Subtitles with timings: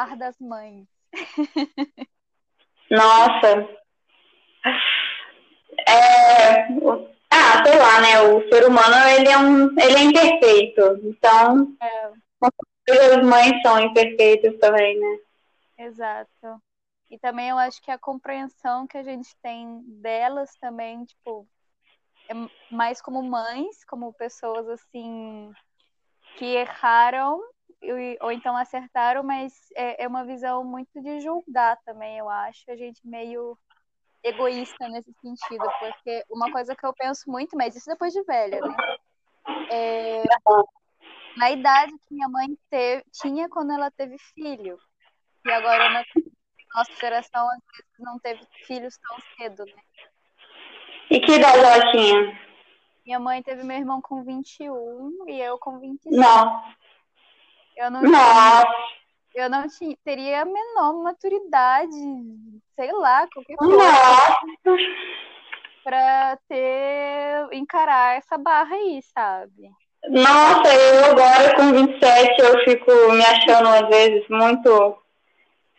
[0.00, 0.88] lar das mães.
[2.90, 3.68] Nossa.
[5.88, 6.66] É,
[7.30, 8.20] ah, sei lá, né?
[8.22, 11.00] O ser humano ele é um, ele é imperfeito.
[11.04, 12.12] Então, é.
[12.92, 15.18] as mães são imperfeitas também, né?
[15.78, 16.62] Exato.
[17.10, 21.46] E também eu acho que a compreensão que a gente tem delas também, tipo,
[22.28, 22.34] é
[22.70, 25.52] mais como mães, como pessoas assim
[26.36, 27.42] que erraram
[28.20, 32.70] ou então acertaram, mas é, é uma visão muito de julgar também, eu acho.
[32.70, 33.56] A gente meio
[34.22, 38.60] egoísta nesse sentido, porque uma coisa que eu penso muito, mas isso depois de velha,
[38.60, 38.76] né?
[39.70, 40.22] É,
[41.36, 44.78] na idade que minha mãe teve, tinha quando ela teve filho.
[45.46, 46.04] E agora na
[46.74, 49.82] nossa geração às vezes não teve filhos tão cedo, né?
[51.10, 52.50] E que idade ela tinha?
[53.04, 56.14] Minha mãe teve meu irmão com 21 e eu com 25.
[56.14, 56.62] Não.
[57.76, 58.66] Eu não Nossa.
[59.34, 61.96] eu não tinha, teria a menor maturidade,
[62.76, 63.76] sei lá, qualquer coisa.
[63.76, 64.40] Nossa.
[65.82, 69.70] Pra ter, encarar essa barra aí, sabe?
[70.08, 74.98] Nossa, eu agora com 27 eu fico me achando às vezes muito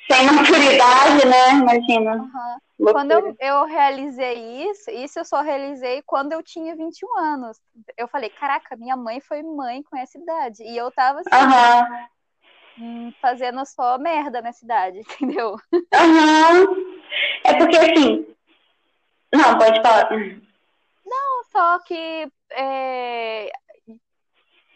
[0.09, 1.49] sem maturidade, né?
[1.53, 2.15] Imagina.
[2.15, 2.57] Uhum.
[2.81, 7.57] Quando eu, eu realizei isso, isso eu só realizei quando eu tinha 21 anos.
[7.95, 10.63] Eu falei, caraca, minha mãe foi mãe com essa idade.
[10.63, 11.29] E eu tava assim,
[12.79, 13.13] uhum.
[13.21, 15.55] fazendo só merda nessa idade, entendeu?
[15.71, 17.01] Uhum.
[17.43, 18.35] É porque assim.
[19.33, 20.09] Não, pode falar.
[21.05, 23.51] Não, só que é,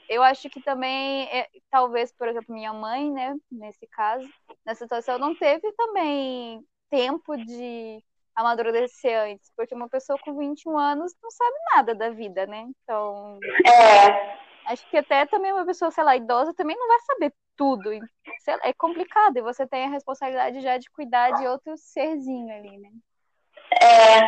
[0.07, 4.27] eu acho que também, é, talvez, por exemplo, minha mãe, né, nesse caso,
[4.65, 8.03] nessa situação, não teve também tempo de
[8.35, 12.65] amadurecer antes, porque uma pessoa com 21 anos não sabe nada da vida, né?
[12.83, 13.39] Então.
[13.65, 14.45] É.
[14.65, 17.91] Acho que até também uma pessoa, sei lá, idosa também não vai saber tudo.
[18.63, 22.89] É complicado, e você tem a responsabilidade já de cuidar de outro serzinho ali, né?
[23.81, 24.19] É,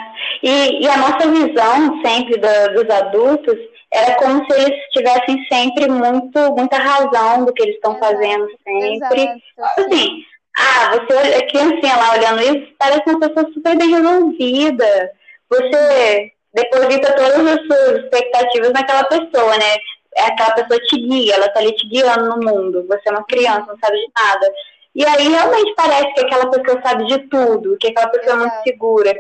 [0.44, 3.58] e, e a nossa visão sempre do, dos adultos
[3.92, 9.24] era como se eles tivessem sempre muito, muita razão do que eles estão fazendo sempre.
[9.24, 9.82] Exato.
[9.82, 10.24] Assim,
[10.58, 15.12] ah, você, a criancinha lá olhando isso, parece uma pessoa super bem resolvida.
[15.50, 19.78] Você deposita todas as suas expectativas naquela pessoa, né?
[20.16, 22.88] É aquela pessoa te guia, ela tá ali te guiando no mundo.
[22.88, 24.52] Você é uma criança, não sabe de nada.
[24.96, 28.64] E aí realmente parece que aquela pessoa sabe de tudo, que aquela pessoa é muito
[28.64, 29.16] segura.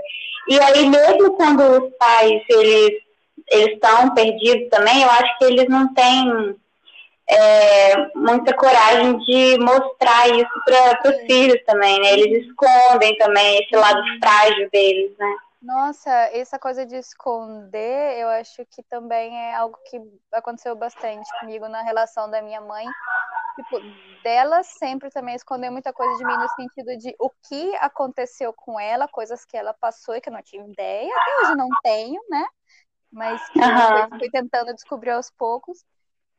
[0.49, 3.07] E aí mesmo quando os pais, eles
[3.49, 6.55] eles estão perdidos também, eu acho que eles não têm
[7.29, 12.13] é, muita coragem de mostrar isso para os filhos também, né?
[12.13, 15.35] Eles escondem também esse lado frágil deles, né?
[15.61, 19.99] Nossa, essa coisa de esconder, eu acho que também é algo que
[20.31, 22.85] aconteceu bastante comigo na relação da minha mãe.
[23.55, 23.81] Tipo,
[24.23, 28.79] dela sempre também esconder muita coisa de mim no sentido de o que aconteceu com
[28.79, 32.21] ela, coisas que ela passou e que eu não tinha ideia, até hoje não tenho,
[32.29, 32.45] né?
[33.11, 33.97] mas que uhum.
[33.97, 35.83] eu fui tentando descobrir aos poucos.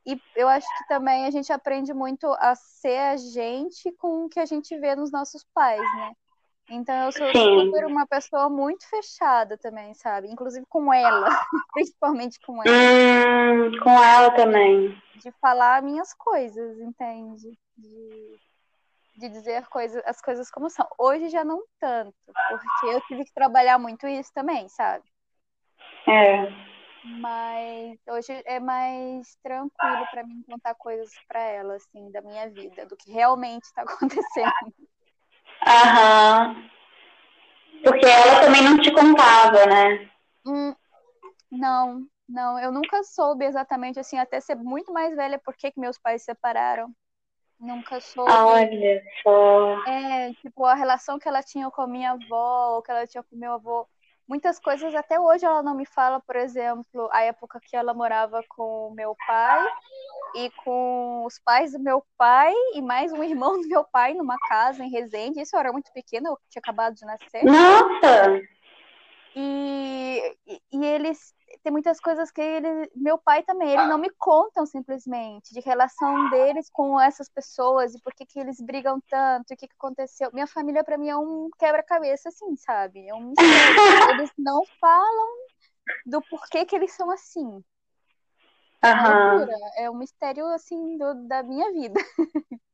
[0.07, 4.29] E eu acho que também a gente aprende muito a ser a gente com o
[4.29, 6.13] que a gente vê nos nossos pais, né?
[6.71, 7.71] Então eu sou Sim.
[7.71, 10.29] super uma pessoa muito fechada também, sabe?
[10.31, 11.29] Inclusive com ela,
[11.73, 12.75] principalmente com ela.
[12.75, 14.97] Hum, com ela também.
[15.15, 17.59] De falar minhas coisas, entende?
[17.77, 18.39] De,
[19.17, 20.87] de dizer coisa, as coisas como são.
[20.99, 25.05] Hoje já não tanto, porque eu tive que trabalhar muito isso também, sabe?
[26.07, 26.78] É.
[27.09, 32.85] Mas hoje é mais tranquilo para mim contar coisas para ela, assim, da minha vida,
[32.85, 34.75] do que realmente está acontecendo.
[35.67, 36.69] Aham.
[37.83, 40.11] Porque ela também não te contava, né?
[40.47, 40.75] Hum,
[41.51, 42.59] não, não.
[42.59, 46.27] Eu nunca soube exatamente, assim, até ser muito mais velha, por que meus pais se
[46.27, 46.93] separaram.
[47.59, 48.31] Nunca soube.
[48.31, 49.85] Olha só.
[49.89, 53.23] É, tipo, a relação que ela tinha com a minha avó, ou que ela tinha
[53.23, 53.89] com meu avô
[54.29, 58.43] muitas coisas até hoje ela não me fala, por exemplo, a época que ela morava
[58.49, 59.67] com meu pai
[60.37, 64.37] e com os pais do meu pai e mais um irmão do meu pai numa
[64.49, 65.41] casa em Resende.
[65.41, 67.43] Isso eu era muito pequena, eu tinha acabado de nascer.
[67.45, 68.41] Nossa!
[69.35, 70.37] E,
[70.73, 75.53] e, eles tem muitas coisas que ele, meu pai também, eles não me contam simplesmente
[75.53, 79.67] de relação deles com essas pessoas e por que, que eles brigam tanto, o que,
[79.67, 80.31] que aconteceu.
[80.33, 83.09] Minha família para mim é um quebra-cabeça assim, sabe?
[83.09, 83.45] É um mistério.
[84.21, 85.29] eles não falam
[86.07, 87.63] do porquê que eles são assim.
[88.85, 89.47] Uhum.
[89.77, 92.01] É um mistério assim do, da minha vida.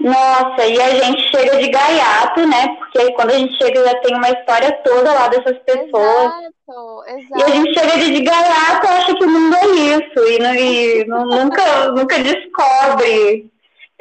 [0.00, 2.76] Nossa, e a gente chega de gaiato, né?
[2.78, 6.32] Porque quando a gente chega já tem uma história toda lá dessas pessoas.
[6.32, 7.38] Exato, exato.
[7.38, 10.28] E a gente chega de, de gaiato acha que o mundo é isso.
[10.28, 13.52] E, não, e não, nunca, nunca descobre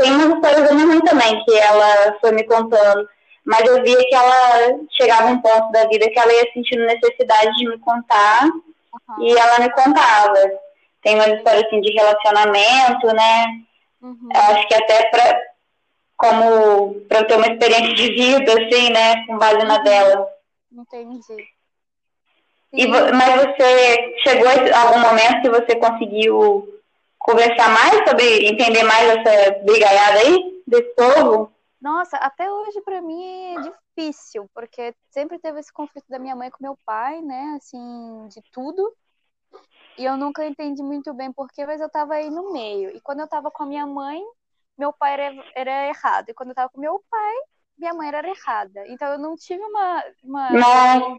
[0.02, 3.08] tem umas histórias da minha mãe também, que ela foi me contando.
[3.46, 7.56] Mas eu via que ela chegava um ponto da vida que ela ia sentindo necessidade
[7.58, 9.24] de me contar uhum.
[9.24, 10.40] e ela me contava.
[11.04, 13.46] Tem uma história assim de relacionamento, né?
[14.02, 14.30] Uhum.
[14.34, 15.42] Acho que até pra,
[16.18, 19.26] como para eu ter uma experiência de vida, assim, né?
[19.28, 20.28] Com base na dela.
[20.72, 21.48] Entendi.
[22.74, 26.82] E, mas você chegou a algum momento que você conseguiu
[27.20, 31.52] conversar mais sobre entender mais essa brigaiada aí desse povo?
[31.82, 36.50] Nossa, até hoje para mim é difícil, porque sempre teve esse conflito da minha mãe
[36.50, 37.58] com meu pai, né?
[37.58, 38.94] Assim, de tudo.
[40.02, 42.90] E eu nunca entendi muito bem porquê, mas eu tava aí no meio.
[42.90, 44.20] E quando eu tava com a minha mãe,
[44.76, 46.30] meu pai era, era errado.
[46.30, 47.36] E quando eu tava com meu pai,
[47.78, 48.88] minha mãe era errada.
[48.88, 50.48] Então eu não tive uma, uma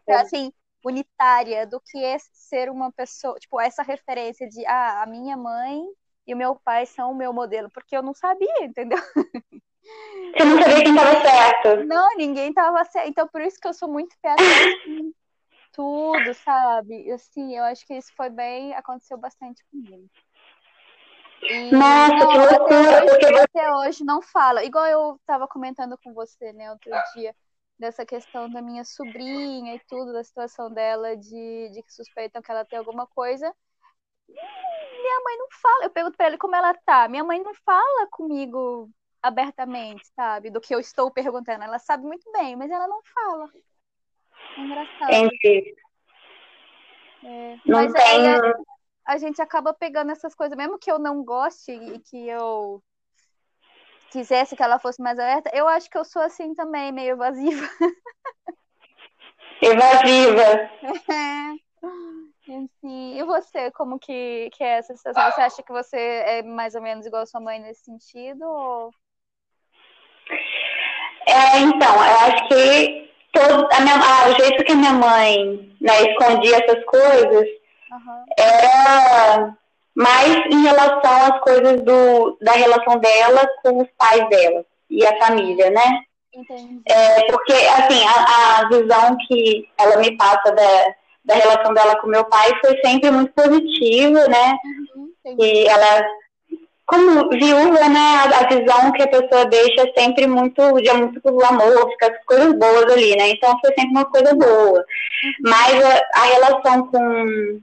[0.09, 0.53] assim,
[0.85, 5.81] unitária do que é ser uma pessoa, tipo, essa referência de ah, a minha mãe
[6.27, 8.99] e o meu pai são o meu modelo, porque eu não sabia, entendeu?
[10.35, 11.85] Você não sabia quem estava certo.
[11.87, 13.09] Não, ninguém estava certo.
[13.09, 14.35] Então, por isso que eu sou muito pé
[15.73, 17.11] tudo, sabe?
[17.11, 18.75] Assim, eu acho que isso foi bem.
[18.75, 20.09] Aconteceu bastante comigo.
[21.43, 22.99] E, Nossa, não, que loucura!
[22.99, 24.65] Até hoje, até hoje não fala.
[24.65, 27.35] Igual eu estava comentando com você, né, outro dia,
[27.79, 32.51] dessa questão da minha sobrinha e tudo, da situação dela de, de que suspeitam que
[32.51, 33.53] ela tem alguma coisa.
[34.29, 35.85] Minha mãe não fala.
[35.85, 37.09] Eu pergunto pra ele como ela tá.
[37.09, 38.89] Minha mãe não fala comigo
[39.21, 40.51] abertamente, sabe?
[40.51, 41.65] Do que eu estou perguntando.
[41.65, 43.51] Ela sabe muito bem, mas ela não fala.
[44.57, 45.13] É engraçado.
[45.13, 45.75] Entendi.
[47.25, 47.57] É.
[47.65, 48.03] Não mas tem...
[48.03, 48.55] aí a,
[49.07, 52.83] a, gente acaba pegando essas coisas, mesmo que eu não goste e que eu
[54.11, 57.67] quisesse que ela fosse mais aberta, eu acho que eu sou assim também, meio evasiva.
[59.63, 60.71] Evasiva.
[61.13, 61.63] É.
[62.43, 65.31] Assim, e você, como que, que é essa situação?
[65.31, 68.45] Você acha que você é mais ou menos igual a sua mãe nesse sentido?
[68.45, 68.91] Ou...
[71.27, 73.12] É, então, eu acho que
[73.49, 77.49] todo, a minha, ah, o jeito que a minha mãe né, escondia essas coisas
[77.91, 78.25] uhum.
[78.39, 79.55] era
[79.95, 85.19] mais em relação às coisas do, da relação dela com os pais dela e a
[85.19, 86.03] família, né?
[86.35, 86.81] Entendi.
[86.89, 90.95] É, porque, assim, a, a visão que ela me passa da,
[91.25, 94.57] da relação dela com meu pai foi sempre muito positiva, né?
[94.97, 96.07] Uhum, e ela
[96.87, 101.91] como viúva, né, a, visão que a pessoa deixa é sempre muito, de muito amor,
[101.91, 103.31] fica as coisas boas ali, né?
[103.31, 104.79] Então foi sempre uma coisa boa.
[104.79, 105.33] Uhum.
[105.43, 107.61] Mas a, a, relação com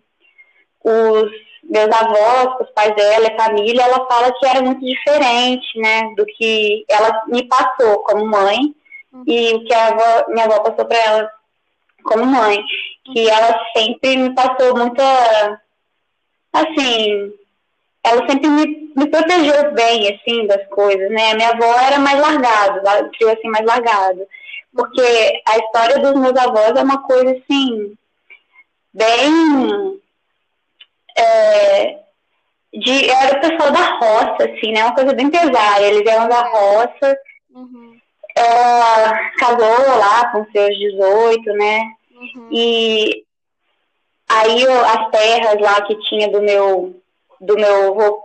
[0.84, 1.32] os
[1.64, 6.14] meus avós, com os pais dela, a família, ela fala que era muito diferente, né,
[6.16, 8.74] do que ela me passou como mãe
[9.14, 9.24] uhum.
[9.28, 11.32] e o que a avó, minha avó passou para ela
[12.04, 12.64] como mãe.
[13.06, 15.62] Que ela sempre me passou muita,
[16.54, 17.34] assim,
[18.04, 21.32] ela sempre me, me protegeu bem, assim, das coisas, né?
[21.32, 24.26] A minha avó era mais largada, ela criou assim mais largado.
[24.74, 27.94] Porque a história dos meus avós é uma coisa, assim,
[28.94, 30.00] bem...
[31.18, 32.00] É,
[32.74, 34.84] de, era o pessoal da roça, assim, né?
[34.84, 35.82] Uma coisa bem pesada.
[35.82, 37.18] Eles eram da roça.
[37.54, 37.98] Uhum.
[38.36, 41.80] Ela casou lá com seus 18, né?
[42.14, 42.50] Uhum.
[42.52, 43.26] E
[44.28, 46.99] aí as terras lá que tinha do meu
[47.42, 48.22] do meu avô,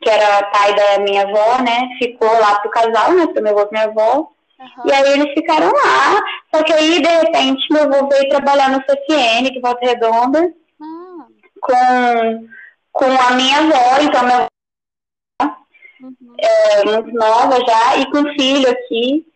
[0.00, 1.88] que era pai da minha avó, né?
[1.98, 3.26] Ficou lá pro casal, né?
[3.26, 4.32] Pro meu avô e minha avó.
[4.62, 4.86] Uhum.
[4.86, 6.22] E aí eles ficaram lá.
[6.54, 11.26] Só que aí, de repente, meu avô veio trabalhar no CFN, que Volta Redonda, uhum.
[11.60, 12.48] com,
[12.92, 15.54] com a minha avó, então minha avó
[16.00, 16.36] uhum.
[16.38, 19.26] é muito nova já, e com filho aqui.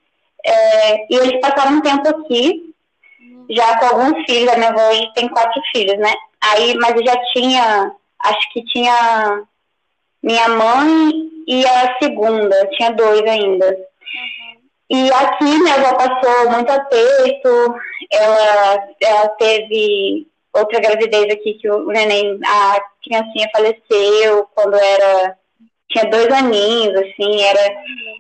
[0.45, 2.73] É, e eles passaram um tempo aqui,
[3.21, 3.47] uhum.
[3.51, 6.13] já com alguns filhos, a minha avó hoje tem quatro filhos, né?
[6.41, 7.93] Aí, mas já tinha
[8.25, 9.43] acho que tinha
[10.23, 11.11] minha mãe
[11.47, 13.67] e a segunda, tinha dois ainda.
[13.67, 14.57] Uhum.
[14.91, 17.75] E aqui minha avó passou muito aperto,
[18.11, 25.37] ela, ela teve outra gravidez aqui que o neném, a criancinha faleceu quando era
[25.89, 27.61] tinha dois aninhos, assim, era.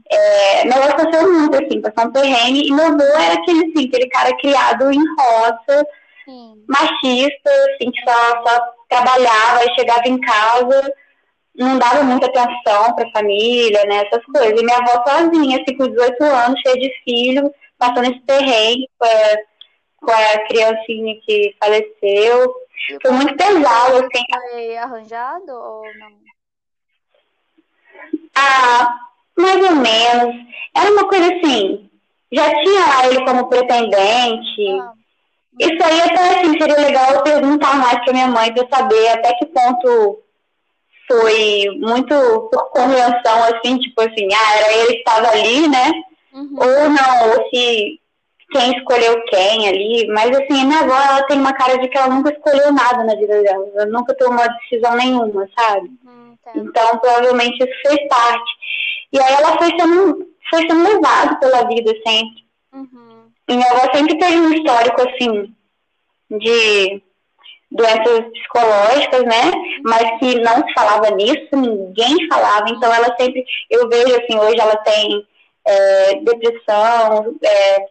[0.08, 3.88] É, meu avô passou muito, assim, passou um terreno, e meu avô era aquele, assim,
[3.88, 5.86] aquele cara criado em roça,
[6.24, 6.64] Sim.
[6.68, 10.94] machista, assim, que só, só trabalhava e chegava em casa,
[11.54, 14.60] não dava muita atenção para a família, né, essas coisas.
[14.60, 19.06] E minha avó sozinha, assim, com 18 anos, cheia de filho, passando esse terreno com
[19.06, 19.36] a,
[20.00, 22.54] com a criancinha que faleceu.
[23.02, 24.24] Foi muito pesado, assim.
[24.50, 26.26] Foi arranjado ou não?
[28.34, 28.98] Ah,
[29.36, 30.46] mais ou menos.
[30.76, 31.90] Era uma coisa assim,
[32.30, 34.68] já tinha ele como pretendente.
[34.80, 34.92] Ah.
[35.58, 39.32] Isso aí até assim, seria legal eu perguntar mais pra minha mãe pra saber até
[39.34, 40.22] que ponto
[41.08, 42.14] foi muito
[42.50, 45.92] por convenção, assim, tipo assim, ah, era ele que estava ali, né?
[46.32, 46.56] Uhum.
[46.58, 48.00] Ou não, ou se
[48.50, 52.14] quem escolheu quem ali, mas assim, minha avó ela tem uma cara de que ela
[52.14, 55.90] nunca escolheu nada na vida dela, ela nunca tomou decisão nenhuma, sabe?
[56.04, 58.52] Uhum, então provavelmente isso fez parte.
[59.12, 62.44] E aí ela foi sendo, foi sendo levada pela vida sempre.
[62.72, 63.05] Uhum.
[63.48, 65.54] E minha avó sempre teve um histórico assim
[66.30, 67.02] de
[67.70, 69.52] doenças psicológicas, né?
[69.84, 72.66] Mas que não se falava nisso, ninguém falava.
[72.68, 75.26] Então ela sempre, eu vejo assim, hoje ela tem
[75.64, 77.86] é, depressão, é,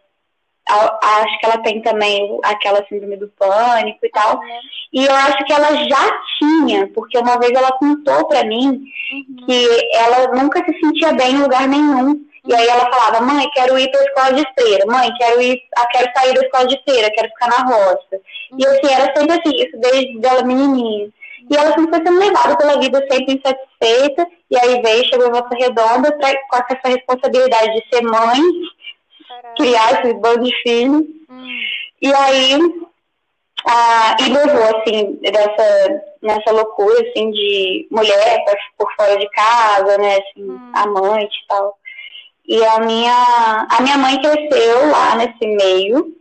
[0.68, 4.36] acho que ela tem também aquela síndrome do pânico e tal.
[4.36, 4.60] Uhum.
[4.92, 9.46] E eu acho que ela já tinha, porque uma vez ela contou para mim uhum.
[9.46, 12.24] que ela nunca se sentia bem em lugar nenhum.
[12.46, 15.60] E aí ela falava, mãe, quero ir para a escola de esteira, mãe, quero ir,
[15.76, 18.20] ah, quero sair da escola de esteira, quero ficar na roça.
[18.56, 21.08] E assim, era sempre assim, isso desde ela menininha.
[21.50, 24.26] E ela sempre foi sendo levada pela vida, sempre insatisfeita.
[24.50, 28.40] E aí veio, chegou em Volta Redonda pra, com essa responsabilidade de ser mãe,
[29.28, 29.54] Caraca.
[29.56, 31.02] criar esse bando de filhos.
[31.28, 31.58] Hum.
[32.02, 32.58] E aí,
[33.68, 38.44] ah, e levou, assim, dessa, nessa loucura, assim, de mulher
[38.76, 40.72] por fora de casa, né, assim, hum.
[40.74, 41.76] amante e tal.
[42.48, 46.14] E a minha, a minha mãe cresceu lá nesse meio.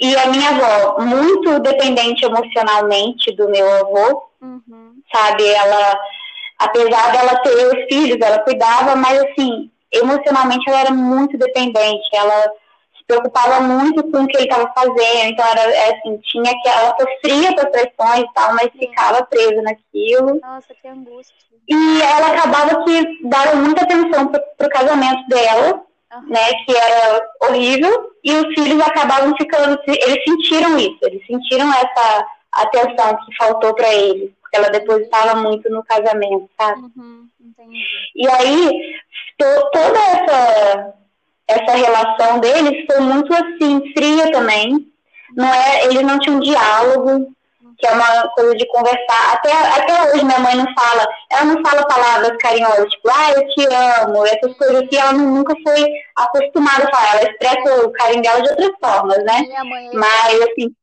[0.00, 4.94] E a minha avó, muito dependente emocionalmente do meu avô, uhum.
[5.12, 5.46] sabe?
[5.46, 6.00] Ela,
[6.58, 12.08] apesar dela ter os filhos, ela cuidava, mas assim, emocionalmente ela era muito dependente.
[12.14, 12.50] Ela
[13.10, 16.96] preocupava muito com o que ele estava fazendo, então era é, assim, tinha que ela
[16.96, 20.40] sofria com as pressões e tal, mas ficava presa naquilo.
[20.40, 21.34] Nossa, que angústia.
[21.68, 25.82] E ela acabava que dava muita atenção pro, casamento dela,
[26.26, 32.26] né, que era horrível, e os filhos acabavam ficando, eles sentiram isso, eles sentiram essa
[32.52, 36.80] atenção que faltou para eles, porque ela depositava muito no casamento, sabe?
[36.96, 37.28] Uhum,
[38.16, 38.70] e aí,
[39.38, 40.94] to, toda essa,
[41.70, 44.86] essa relação deles foi muito assim, fria também,
[45.36, 47.32] não é, eles não tinham diálogo,
[47.78, 49.32] que é uma coisa de conversar.
[49.32, 53.48] Até, até hoje minha mãe não fala, ela não fala palavras carinhosas, tipo, ah, eu
[53.48, 53.66] te
[54.02, 57.20] amo, essas coisas que ela nunca foi acostumada a falar.
[57.20, 59.42] Ela expressa o carinho dela de outras formas, né?
[59.50, 60.74] É Mas, assim,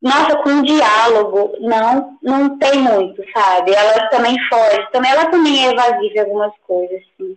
[0.00, 3.74] nossa, com diálogo, não, não tem muito, sabe?
[3.74, 7.36] Ela também foge, também, ela também é evasiva em algumas coisas, assim.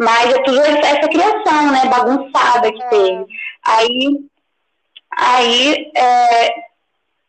[0.00, 2.88] Mas é tudo essa criação, né, bagunçada que é.
[2.88, 3.26] teve.
[3.62, 4.18] Aí,
[5.14, 6.54] aí é,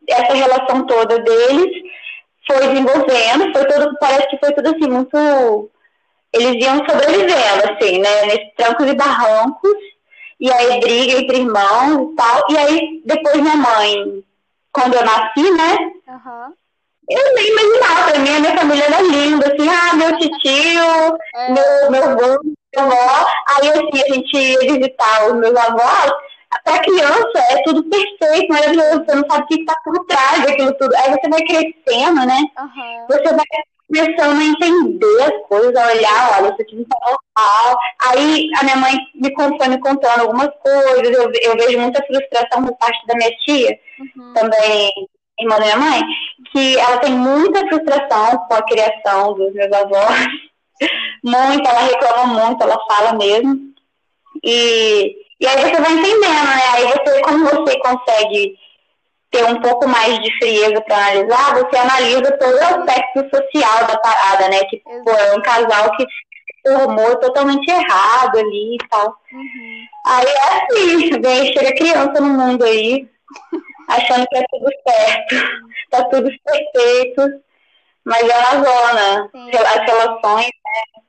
[0.08, 1.70] essa relação toda deles
[2.46, 5.70] foi desenvolvendo, foi tudo, parece que foi tudo assim, muito.
[6.32, 8.24] Eles iam sobrevivendo, assim, né?
[8.24, 9.76] Nesses trancos e barrancos,
[10.40, 12.44] e aí briga entre irmãos e tal.
[12.48, 14.24] E aí, depois minha mãe,
[14.72, 15.76] quando eu nasci, né?
[16.08, 16.54] Uhum.
[17.10, 21.52] Eu nem imaginava, pra mim a minha família era linda, assim, ah, meu tio, é.
[21.52, 22.42] meu, meu avô,
[22.74, 23.26] minha avó.
[23.48, 26.12] Aí, assim, a gente ia visitar os meus avós,
[26.64, 30.74] para criança é tudo perfeito, maravilhoso, você não sabe o que está por trás daquilo
[30.74, 30.94] tudo.
[30.96, 32.38] Aí você vai crescendo, né?
[32.58, 33.06] Uhum.
[33.08, 33.44] Você vai
[33.88, 37.78] começando a entender as coisas, a olhar, olha, isso aqui não está normal.
[38.06, 42.64] Aí a minha mãe me foi me contando algumas coisas, eu, eu vejo muita frustração
[42.64, 44.32] por parte da minha tia, uhum.
[44.34, 44.92] também
[45.40, 46.02] irmã da minha mãe,
[46.52, 50.26] que ela tem muita frustração com a criação dos meus avós.
[51.22, 53.72] Muito, ela reclama muito, ela fala mesmo.
[54.42, 56.62] E e aí você vai entendendo, né?
[56.72, 58.56] Aí você, como você consegue
[59.28, 63.98] ter um pouco mais de frieza para analisar, você analisa todo o aspecto social da
[63.98, 64.60] parada, né?
[64.66, 66.06] Que pô, é um casal que
[66.64, 69.18] formou totalmente errado ali e tal.
[69.32, 69.86] Uhum.
[70.06, 73.08] Aí é assim, vem, chega criança no mundo aí,
[73.88, 75.34] achando que é tudo certo,
[75.90, 77.42] tá tudo perfeito,
[78.04, 79.28] mas é uma zona.
[79.30, 79.50] Sim.
[79.50, 81.02] As relações, né?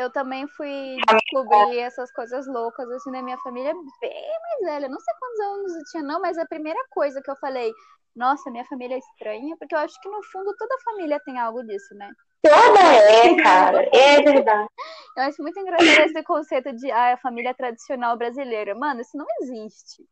[0.00, 4.88] eu também fui descobrir essas coisas loucas assim na minha família bem mais velha.
[4.88, 7.72] Não sei quantos anos eu tinha, não, mas a primeira coisa que eu falei,
[8.16, 11.62] nossa, minha família é estranha, porque eu acho que no fundo toda família tem algo
[11.62, 12.10] disso, né?
[12.42, 14.68] Toda é, cara, é verdade.
[15.16, 18.76] Eu acho muito engraçado esse conceito de ah, a família tradicional brasileira.
[18.76, 20.06] Mano, isso não existe.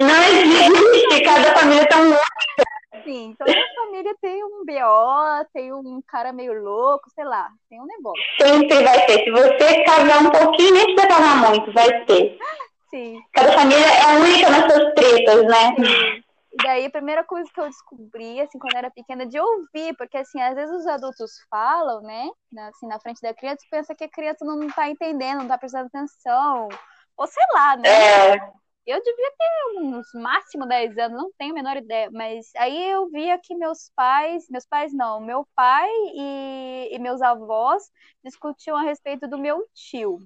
[0.00, 2.10] Não existe, cada família tem um
[3.04, 7.86] Sim, toda família tem um BO, tem um cara meio louco, sei lá, tem um
[7.86, 8.22] negócio.
[8.40, 9.24] Sempre vai ter.
[9.24, 12.38] Se você casar um pouquinho, nem precisa casar muito, vai ter.
[12.90, 13.22] Sim.
[13.32, 15.74] Cada família é única nas suas tretas, né?
[15.76, 16.22] Sim.
[16.52, 19.96] E daí, a primeira coisa que eu descobri, assim, quando eu era pequena, de ouvir,
[19.96, 22.28] porque, assim, às vezes os adultos falam, né,
[22.68, 25.56] assim, na frente da criança, e pensa que a criança não tá entendendo, não tá
[25.56, 26.68] prestando atenção,
[27.16, 27.88] ou sei lá, né?
[27.88, 28.61] É.
[28.86, 33.08] eu devia ter uns máximo 10 anos, não tenho a menor ideia, mas aí eu
[33.10, 37.84] via que meus pais, meus pais não, meu pai e, e meus avós
[38.24, 40.18] discutiam a respeito do meu tio.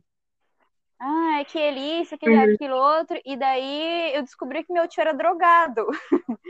[0.98, 2.54] Ah, é que ele isso, que ele uhum.
[2.54, 5.86] aquilo outro, e daí eu descobri que meu tio era drogado.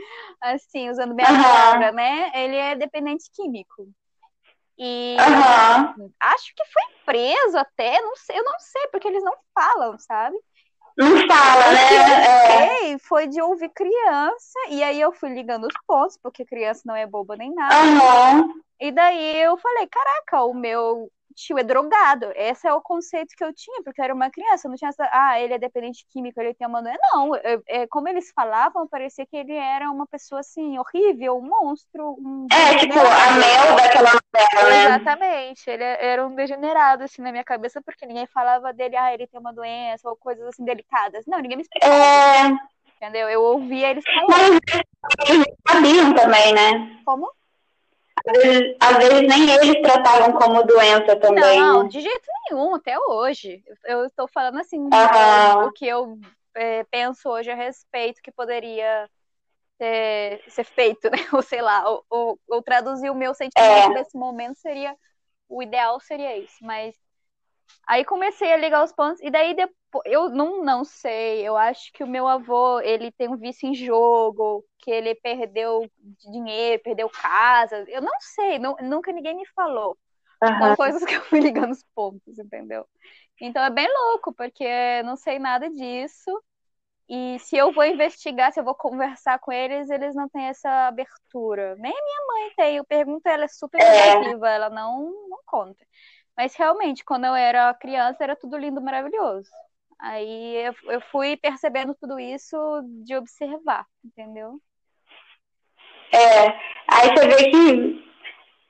[0.41, 1.43] assim, usando minha uhum.
[1.43, 2.31] palavra, né?
[2.33, 3.89] Ele é dependente químico.
[4.77, 6.11] E uhum.
[6.19, 10.37] acho que foi preso até, não sei, eu não sei, porque eles não falam, sabe?
[10.97, 11.85] Não fala, né?
[11.85, 12.97] O que é.
[12.99, 17.05] foi de ouvir criança, e aí eu fui ligando os pontos, porque criança não é
[17.05, 17.75] boba nem nada.
[17.75, 18.53] Uhum.
[18.79, 22.31] E daí eu falei, caraca, o meu tio é drogado.
[22.35, 25.07] Esse é o conceito que eu tinha, porque eu era uma criança, não tinha essa,
[25.11, 26.99] ah, ele é dependente químico, ele tem uma doença.
[27.13, 31.41] Não, eu, é, como eles falavam, parecia que ele era uma pessoa assim, horrível, um
[31.41, 32.17] monstro.
[32.19, 34.85] Um é, tipo, a Mel daquela novela, né?
[34.85, 39.27] Exatamente, ele era um degenerado, assim, na minha cabeça, porque ninguém falava dele, ah, ele
[39.27, 41.25] tem uma doença, ou coisas assim delicadas.
[41.25, 41.93] Não, ninguém me explicava.
[41.93, 42.77] É...
[42.97, 43.29] Entendeu?
[43.29, 44.59] Eu ouvia eles falando.
[45.19, 46.99] Mas eles sabiam também, né?
[47.05, 47.31] Como?
[48.25, 51.59] Às vezes, às vezes, nem eles tratavam como doença também.
[51.59, 51.89] Não, né?
[51.89, 53.63] de jeito nenhum, até hoje.
[53.85, 55.65] Eu estou falando assim, uhum.
[55.65, 56.17] o que eu
[56.55, 59.09] é, penso hoje a respeito que poderia
[59.77, 61.17] ser, ser feito, né?
[61.31, 63.93] Ou sei lá, ou, ou, ou traduzir o meu sentimento é.
[63.93, 64.95] nesse momento seria.
[65.49, 66.93] O ideal seria isso, mas
[67.87, 71.91] Aí comecei a ligar os pontos, e daí depois, eu não, não sei, eu acho
[71.93, 75.89] que o meu avô, ele tem um vício em jogo, que ele perdeu
[76.29, 79.97] dinheiro, perdeu casa, eu não sei, não, nunca ninguém me falou.
[80.43, 80.59] Uhum.
[80.59, 82.85] São coisas que eu fui ligando os pontos, entendeu?
[83.39, 86.31] Então é bem louco, porque não sei nada disso,
[87.09, 90.87] e se eu vou investigar, se eu vou conversar com eles, eles não têm essa
[90.87, 91.75] abertura.
[91.75, 94.55] Nem a minha mãe tem, eu pergunto, ela é super negativa, é.
[94.55, 95.85] ela não, não conta.
[96.37, 99.49] Mas realmente, quando eu era criança, era tudo lindo, maravilhoso.
[99.99, 102.55] Aí eu, eu fui percebendo tudo isso
[103.03, 104.61] de observar, entendeu?
[106.13, 106.47] É,
[106.87, 108.07] aí você vê que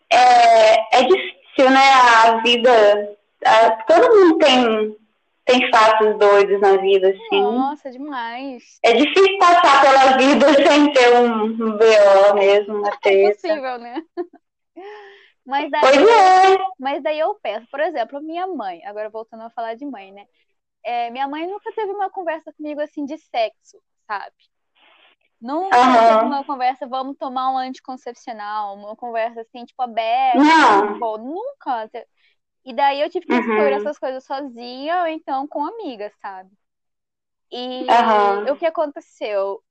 [0.09, 1.91] é, é difícil, né?
[2.25, 3.17] A vida.
[3.45, 4.97] A, todo mundo tem,
[5.45, 7.41] tem fatos doidos na vida, assim.
[7.41, 8.79] Nossa, demais.
[8.81, 12.89] É difícil passar pela vida sem ter um, um BO mesmo, uma.
[13.05, 14.01] É impossível, né?
[15.47, 16.57] Mas daí, pois é.
[16.77, 20.27] mas daí eu penso, por exemplo, minha mãe, agora voltando a falar de mãe, né?
[20.83, 24.35] É, minha mãe nunca teve uma conversa comigo assim de sexo, sabe?
[25.39, 25.93] Nunca uhum.
[25.93, 30.37] teve uma conversa, vamos tomar um anticoncepcional, uma conversa assim, tipo, aberta.
[30.37, 30.99] Não.
[30.99, 31.89] Bom, nunca.
[32.65, 33.77] E daí eu tive que descobrir uhum.
[33.77, 36.51] essas coisas sozinha ou então com amigas, sabe?
[37.49, 38.51] E uhum.
[38.51, 39.63] o que aconteceu?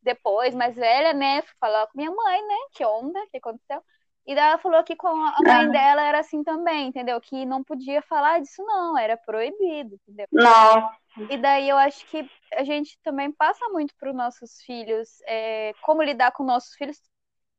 [0.00, 1.42] Depois, mais velha, né?
[1.42, 2.56] Fui falar com minha mãe, né?
[2.72, 3.82] Que onda, o que aconteceu?
[4.26, 5.66] E daí ela falou que com a mãe ah.
[5.66, 7.20] dela era assim também, entendeu?
[7.20, 10.26] Que não podia falar disso, não, era proibido, entendeu?
[10.30, 10.90] Não.
[11.28, 15.72] E daí eu acho que a gente também passa muito para os nossos filhos é,
[15.82, 16.98] como lidar com nossos filhos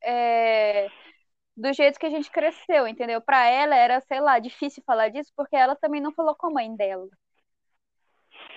[0.02, 0.88] é,
[1.56, 3.21] do jeito que a gente cresceu, entendeu?
[3.21, 6.52] Para ela era, sei lá, difícil falar disso porque ela também não falou com a
[6.52, 7.08] mãe dela.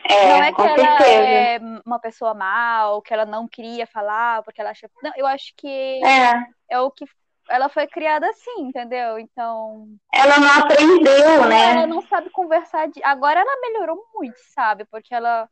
[0.08, 1.28] É, não é que ela certeza.
[1.28, 4.88] é uma pessoa mal, que ela não queria falar, porque ela acha.
[5.02, 6.32] Não, eu acho que é,
[6.70, 7.04] é o que
[7.48, 9.18] ela foi criada assim, entendeu?
[9.18, 9.88] Então.
[10.12, 11.70] Ela não aprendeu, né?
[11.72, 12.88] Ela não sabe conversar.
[12.88, 13.02] De...
[13.04, 14.84] Agora ela melhorou muito, sabe?
[14.86, 15.48] Porque ela,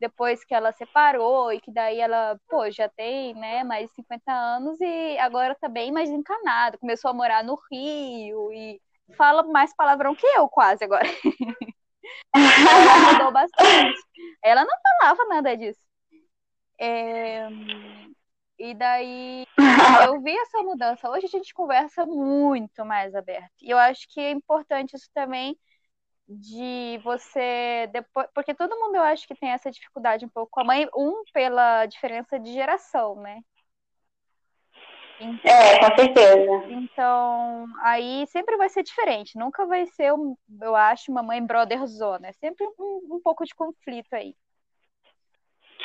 [0.00, 4.32] depois que ela separou e que daí ela, pô, já tem, né, mais de 50
[4.32, 6.78] anos e agora tá bem mais encanada.
[6.78, 8.80] Começou a morar no Rio e
[9.16, 11.08] fala mais palavrão que eu, quase agora.
[12.34, 13.98] ela mudou bastante.
[14.42, 15.80] Ela não falava nada disso.
[16.80, 17.48] É...
[18.58, 19.46] E daí
[20.10, 21.08] eu vi essa mudança.
[21.10, 23.52] Hoje a gente conversa muito mais aberto.
[23.62, 25.56] E eu acho que é importante isso também
[26.28, 30.60] de você depois, porque todo mundo eu acho que tem essa dificuldade um pouco com
[30.60, 33.40] a mãe, um pela diferença de geração, né?
[35.20, 36.70] Então, é, com certeza.
[36.70, 39.36] Então, aí sempre vai ser diferente.
[39.36, 40.12] Nunca vai ser,
[40.60, 42.28] eu acho, uma mãe brother zona.
[42.28, 44.36] É sempre um, um pouco de conflito aí.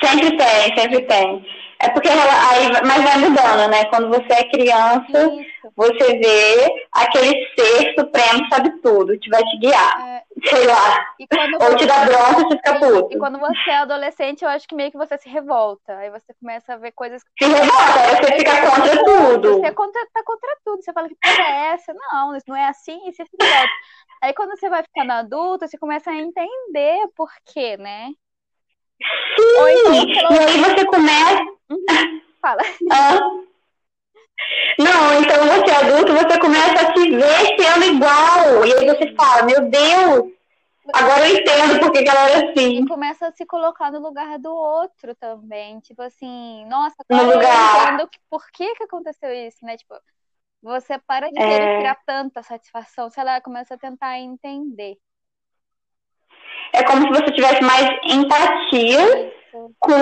[0.06, 1.46] Sempre tem, sempre tem.
[1.80, 3.84] É porque aí, mas vai mudando, né?
[3.86, 5.72] Quando você é criança, Isso.
[5.76, 10.08] você vê aquele ser supremo sabe tudo, te vai te guiar.
[10.08, 10.22] É...
[10.46, 11.06] Sei lá.
[11.60, 13.14] Ou te dá bronca e você fica puto.
[13.14, 15.96] E quando você é adolescente, eu acho que meio que você se revolta.
[15.98, 17.44] Aí você começa a ver coisas que.
[17.44, 19.60] Se revolta, aí você fica contra tudo.
[19.60, 20.82] Você contra, tá contra tudo.
[20.82, 21.92] Você fala que coisa é essa?
[21.92, 23.72] Não, isso não é assim, e você se revolta.
[24.22, 28.08] Aí quando você vai ficando adulto, você começa a entender por quê, né?
[29.36, 31.42] Sim, então, e aí você começa.
[31.70, 32.20] Uhum.
[32.40, 32.62] Fala.
[32.92, 33.20] Ah.
[34.78, 38.66] Não, então você é adulto, você começa a se ver sendo igual.
[38.66, 40.34] E aí você fala, meu Deus,
[40.92, 42.82] Agora eu entendo porque que ela era assim.
[42.82, 45.80] E começa a se colocar no lugar do outro também.
[45.80, 47.94] Tipo assim, nossa, agora no lugar.
[47.94, 49.76] entendo que, por que, que aconteceu isso, né?
[49.76, 49.94] Tipo,
[50.62, 51.78] você para de querer é...
[51.78, 54.98] criar tanta satisfação, se ela começa a tentar entender.
[56.72, 59.32] É como se você tivesse mais empatia
[59.78, 59.92] com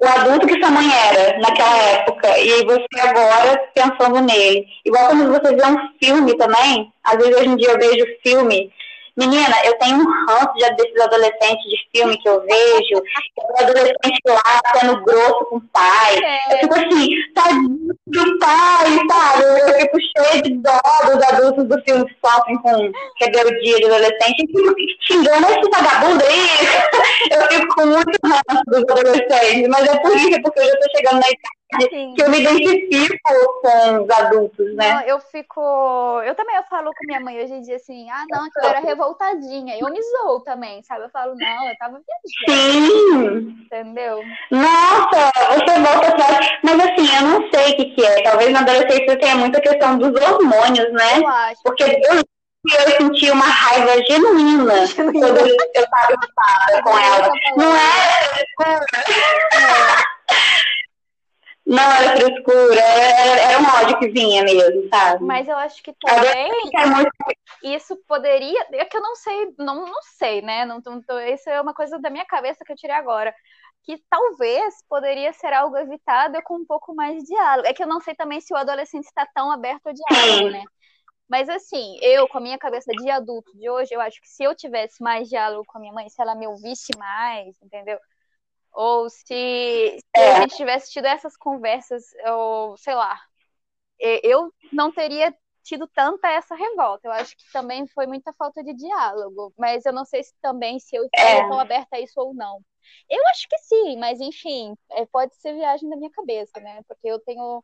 [0.00, 4.66] o adulto que sua mãe era naquela época e você agora pensando nele.
[4.84, 8.72] Igual quando você vê um filme também, às vezes hoje em dia eu vejo filme
[9.20, 13.02] Menina, eu tenho um ranço já desses adolescentes de filme que eu vejo,
[13.36, 16.16] o adolescente lá sendo grosso com o pai.
[16.24, 16.54] É.
[16.54, 19.44] Eu fico assim, tadinho do pai, sabe?
[19.44, 24.42] Eu fico cheio de dó dos adultos do filme que sofrem com rebeldia de adolescente.
[24.42, 26.48] E fico xingando esse vagabundo aí.
[27.30, 30.96] Eu fico com muito ranço dos adolescentes, mas é por isso, porque eu já tô
[30.96, 32.14] chegando na idade Sim.
[32.14, 33.16] que eu me identifico
[33.62, 34.94] com os adultos, né?
[34.94, 36.20] Não, eu fico.
[36.24, 38.80] Eu também eu falo com minha mãe hoje em dia assim, ah, não, eu era
[38.80, 39.78] revoltadinha.
[39.78, 41.04] Eu me zoo também, sabe?
[41.04, 42.72] Eu falo, não, eu tava viajando.
[42.72, 43.64] Sim!
[43.64, 44.22] Entendeu?
[44.50, 46.58] Nossa, você volta atrás.
[46.64, 48.22] Mas assim, eu não sei o que, que é.
[48.22, 51.18] Talvez na adolescência tenha muita questão dos hormônios, né?
[51.18, 51.62] Eu acho.
[51.62, 52.22] Porque eu
[52.62, 57.32] eu senti uma raiva genuína quando eu estava com ela.
[57.56, 58.44] Não é?
[58.66, 58.80] é.
[61.70, 65.24] Não era frescura, era, era um ódio que vinha mesmo, sabe?
[65.24, 68.66] Mas eu acho que também é isso poderia.
[68.72, 70.64] É que eu não sei, não, não sei, né?
[70.64, 73.32] Não, não, isso é uma coisa da minha cabeça que eu tirei agora.
[73.84, 77.68] Que talvez poderia ser algo evitado com um pouco mais de diálogo.
[77.68, 80.64] É que eu não sei também se o adolescente está tão aberto ao diálogo, né?
[81.28, 84.42] Mas assim, eu, com a minha cabeça de adulto de hoje, eu acho que se
[84.42, 87.96] eu tivesse mais diálogo com a minha mãe, se ela me ouvisse mais, entendeu?
[88.72, 90.32] Ou se, se é.
[90.32, 93.20] a gente tivesse tido essas conversas, ou sei lá,
[93.98, 97.06] eu não teria tido tanta essa revolta.
[97.06, 100.78] Eu acho que também foi muita falta de diálogo, mas eu não sei se também
[100.78, 101.48] se eu estou é.
[101.48, 102.60] tão aberta a isso ou não.
[103.08, 106.80] Eu acho que sim, mas enfim, é, pode ser viagem da minha cabeça, né?
[106.88, 107.62] Porque eu tenho.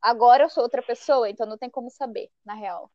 [0.00, 2.90] Agora eu sou outra pessoa, então não tem como saber, na real.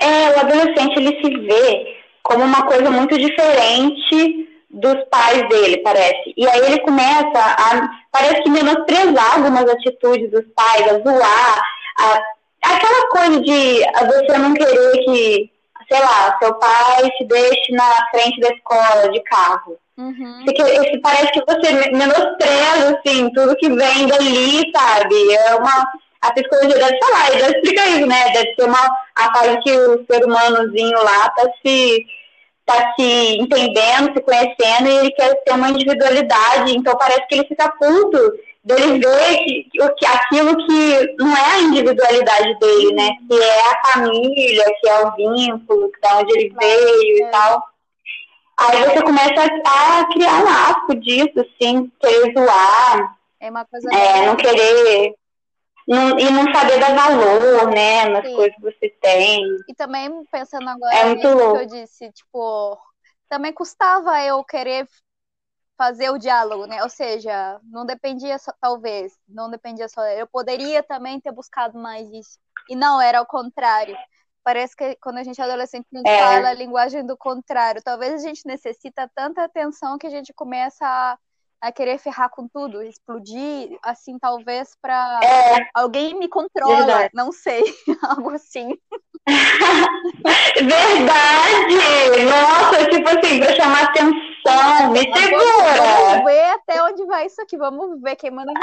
[0.00, 6.32] É, o adolescente ele se vê como uma coisa muito diferente dos pais dele, parece.
[6.36, 11.62] E aí ele começa a, parece que menosprezar algumas atitudes dos pais, a zoar,
[11.98, 12.22] a,
[12.64, 15.50] aquela coisa de você não querer que,
[15.90, 19.76] sei lá, seu pai te deixe na frente da escola de carro.
[19.98, 20.42] Uhum.
[20.46, 20.62] Porque,
[21.02, 25.34] parece que você menospreza, assim, tudo que vem dali, sabe?
[25.34, 25.86] É uma,
[26.22, 28.30] a psicologia deve falar, e deve explicar isso, né?
[28.32, 32.06] Deve ser uma, a fase que o ser humanozinho lá tá se
[32.72, 36.76] está se entendendo, se conhecendo e ele quer ter uma individualidade.
[36.76, 38.32] Então parece que ele fica puto
[38.64, 43.10] dele ver que, que, aquilo que não é a individualidade dele, né?
[43.28, 47.62] Que é a família, que é o vínculo, que é onde ele veio e tal.
[48.58, 53.16] Aí você começa a criar um asco disso, assim, querer zoar.
[53.40, 53.88] É uma coisa.
[53.92, 55.14] É, não querer
[55.86, 58.36] não, e não saber dar valor, né, nas Sim.
[58.36, 59.42] coisas que você tem.
[59.68, 61.58] E também pensando agora é muito louco.
[61.58, 62.78] que eu disse, tipo,
[63.28, 64.86] também custava eu querer
[65.76, 66.82] fazer o diálogo, né?
[66.82, 70.04] Ou seja, não dependia só, talvez, não dependia só.
[70.06, 72.38] Eu poderia também ter buscado mais isso.
[72.68, 73.96] E não, era o contrário.
[74.44, 76.18] Parece que quando a gente é adolescente, a gente é.
[76.18, 77.82] fala a linguagem do contrário.
[77.82, 81.18] Talvez a gente necessita tanta atenção que a gente começa a
[81.62, 87.10] a querer ferrar com tudo, explodir, assim, talvez para é, alguém me controla, verdade.
[87.14, 87.62] não sei,
[88.02, 88.76] algo assim.
[90.56, 91.76] verdade!
[92.28, 96.08] Nossa, tipo assim, para chamar atenção, me segura!
[96.08, 98.52] Vamos ver até onde vai isso aqui, vamos ver quem manda.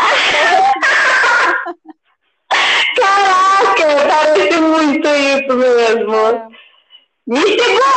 [2.97, 6.15] Caraca, parece muito isso mesmo.
[6.15, 6.68] É.
[7.29, 7.91] Me segura,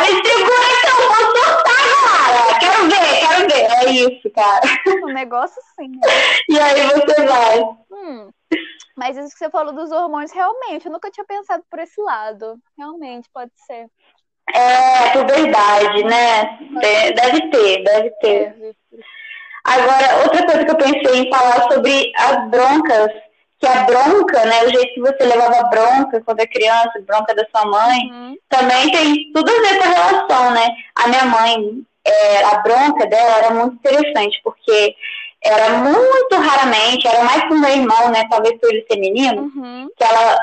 [0.00, 2.58] me segura que eu vou soltar, cara.
[2.60, 3.64] Quero ver, quero ver.
[3.72, 4.60] É isso, cara.
[5.08, 5.88] Um negócio sim.
[5.88, 6.00] Né?
[6.50, 7.60] E aí você vai.
[7.90, 8.30] Hum,
[8.94, 12.58] mas isso que você falou dos hormônios, realmente, eu nunca tinha pensado por esse lado.
[12.76, 13.86] Realmente, pode ser.
[14.52, 16.58] É, por verdade, né?
[17.16, 18.76] Deve ter, deve ter.
[19.64, 23.08] Agora, outra coisa que eu pensei em falar sobre as broncas
[23.60, 27.46] que a bronca, né, o jeito que você levava bronca quando é criança, bronca da
[27.50, 28.36] sua mãe, uhum.
[28.48, 30.68] também tem tudo a ver com a relação, né?
[30.96, 34.94] A minha mãe, é, a bronca dela era muito interessante, porque
[35.42, 39.88] era muito raramente, era mais com meu irmão, né, talvez por ele ser menino, uhum.
[39.96, 40.38] que ela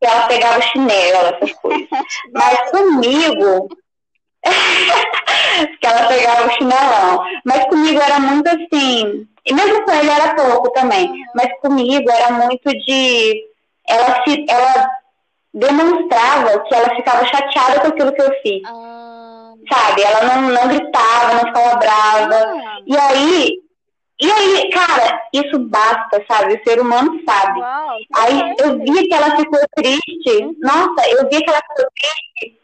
[0.00, 1.88] que ela pegava o chinelo, essas coisas.
[2.32, 3.68] Mas comigo,
[5.80, 7.24] que ela pegava o chinelão.
[7.44, 12.32] Mas comigo era muito assim, e mesmo com ele era pouco também, mas comigo era
[12.32, 13.44] muito de.
[13.88, 14.90] Ela, se, ela
[15.52, 18.62] demonstrava que ela ficava chateada com aquilo que eu fiz.
[18.66, 19.52] Ah.
[19.70, 20.02] sabe?
[20.02, 22.36] Ela não, não gritava, não ficava brava.
[22.36, 22.78] Ah.
[22.86, 23.60] E aí,
[24.20, 26.54] e aí, cara, isso basta, sabe?
[26.54, 27.58] O ser humano sabe.
[27.58, 30.44] Uau, aí eu via que ela ficou triste.
[30.44, 30.54] Uhum.
[30.60, 32.60] Nossa, eu via que ela ficou triste.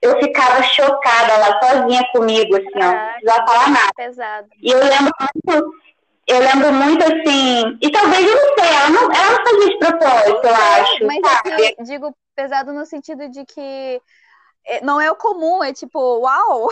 [0.00, 2.92] Eu ficava chocada lá sozinha comigo, assim, ó.
[2.92, 3.92] Não precisava falar nada.
[3.96, 4.48] Pesado.
[4.62, 5.74] E eu lembro muito,
[6.28, 9.78] eu lembro muito assim, e talvez eu não sei, ela não, ela não fazia de
[9.78, 11.06] propósito, eu acho.
[11.06, 11.50] Mas sabe?
[11.50, 14.00] É eu digo pesado no sentido de que
[14.66, 16.68] é, não é o comum, é tipo, uau!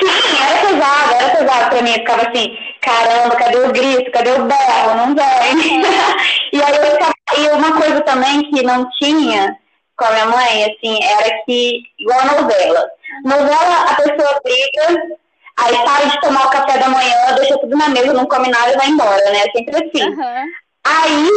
[0.00, 1.90] Sim, era pesado, era pesado pra mim.
[1.90, 4.10] Eu ficava assim, caramba, cadê o grito?
[4.10, 4.94] Cadê o berro?
[4.96, 5.82] Não vem.
[6.52, 9.56] e aí eu ficava, e uma coisa também que não tinha
[9.96, 12.90] com a minha mãe, assim, era que, igual a novela.
[13.24, 15.18] Novela, a pessoa briga,
[15.56, 18.72] aí para de tomar o café da manhã, deixa tudo na mesa, não come nada
[18.72, 19.42] e vai embora, né?
[19.54, 20.08] Sempre assim.
[20.08, 20.44] Uhum.
[20.84, 21.28] Aí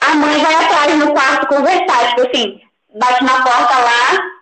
[0.00, 2.60] a mãe vai atrás no quarto conversar, tipo assim,
[2.94, 4.35] bate na porta lá,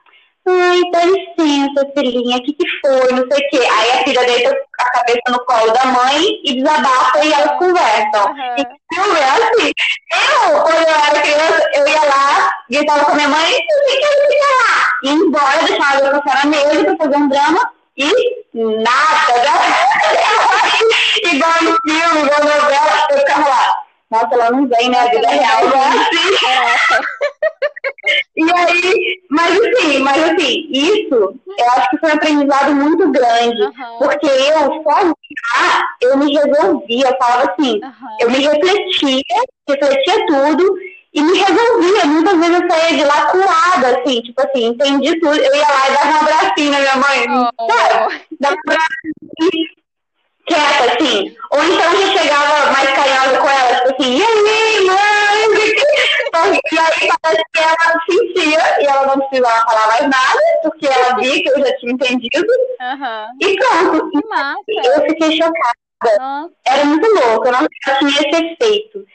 [0.47, 3.59] ai, dá licença, filhinha, o que que foi, não sei o quê.
[3.59, 8.27] Aí a filha deita a cabeça no colo da mãe e desabafa e elas conversam.
[8.27, 8.57] Uhum.
[8.59, 9.73] Então, é assim,
[10.13, 14.31] eu, quando eu era criança, eu ia lá, gritava com a minha mãe, eu quero
[14.31, 14.89] ficar lá.
[15.03, 18.11] Ia embora, deixava ela café na mesa pra fazer um drama e
[18.55, 19.53] nada, né?
[21.33, 23.77] igual no filme, igual novela, eu ficava lá.
[24.11, 25.01] Nossa, ela não vem, né?
[25.01, 26.95] A vida real não é assim.
[28.37, 33.63] e aí, mas assim, mas assim, isso eu acho que foi um aprendizado muito grande.
[33.63, 33.99] Uhum.
[33.99, 35.13] Porque eu, só
[36.01, 38.17] eu me resolvia, eu falava assim, uhum.
[38.21, 39.23] eu me refletia,
[39.69, 40.77] refletia tudo
[41.13, 42.07] e me resolvia.
[42.07, 45.37] Muitas vezes eu saía de lá curada, assim, tipo assim, entendi tudo.
[45.37, 47.51] Eu ia lá e dava um abracinho na minha mãe.
[47.59, 47.73] Oh.
[47.73, 48.21] Sabe?
[48.41, 49.84] Dava um abracinho
[50.47, 51.37] quieta, assim.
[51.51, 55.05] Ou então já chegava mais carinhosa com ela, tipo assim, e aí, mãe?
[56.73, 61.17] e aí parece que ela sentia e ela não precisava falar mais nada, porque ela
[61.17, 62.53] via que eu já tinha entendido.
[62.81, 63.39] Uhum.
[63.41, 64.11] E pronto.
[64.11, 64.63] Que massa.
[64.69, 66.19] Eu fiquei chocada.
[66.19, 66.55] Nossa.
[66.67, 67.67] Era muito louco, eu não
[67.99, 69.07] tinha esse efeito.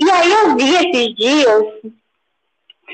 [0.00, 1.62] E aí eu vi esses dias,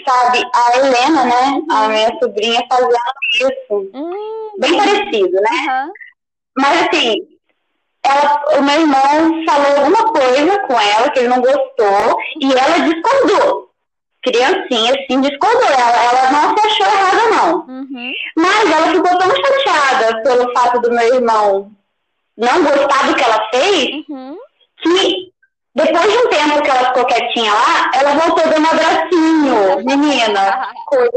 [0.06, 2.94] sabe, a Helena, né, a minha sobrinha, fazendo
[3.34, 3.90] isso.
[3.94, 4.50] Hum.
[4.58, 5.50] Bem parecido, né?
[5.50, 5.92] Uhum.
[6.58, 7.37] Mas assim,
[8.04, 12.78] ela, o meu irmão falou alguma coisa com ela que ele não gostou e ela
[12.80, 13.68] discordou.
[14.22, 15.68] Criancinha, assim, discordou.
[15.68, 17.54] Ela, ela não se achou errada, não.
[17.68, 18.12] Uhum.
[18.36, 21.72] Mas ela ficou tão chateada pelo fato do meu irmão
[22.36, 24.38] não gostar do que ela fez uhum.
[24.80, 25.32] que
[25.74, 29.76] depois de um tempo que ela ficou quietinha lá, ela voltou dando um abracinho.
[29.86, 31.10] Menina, coisa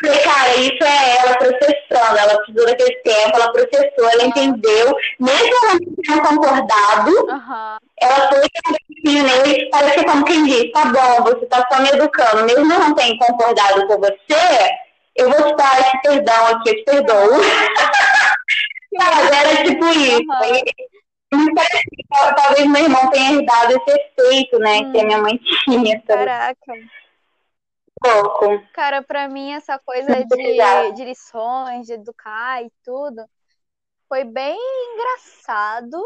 [0.00, 2.18] Falei, cara, isso é ela processando.
[2.18, 4.96] Ela precisou daquele tempo, ela processou, ela entendeu.
[5.18, 7.78] Mesmo ela não tenha concordado, uhum.
[8.00, 11.88] ela foi um nele, parece que como quem diz, tá bom, você tá só me
[11.88, 12.44] educando.
[12.44, 14.70] Mesmo eu não tenha concordado com você,
[15.16, 17.40] eu vou te dar esse perdão aqui, eu te perdoo.
[18.98, 20.22] Mas era tipo isso.
[21.32, 21.46] Uhum.
[22.36, 24.92] talvez meu irmão tenha herdado esse efeito, né, hum.
[24.92, 26.00] que a minha mãe tinha.
[26.06, 26.72] Caraca
[28.00, 28.62] pouco.
[28.72, 33.24] Cara, para mim essa coisa de, de lições, de educar e tudo,
[34.08, 34.58] foi bem
[34.92, 36.02] engraçado,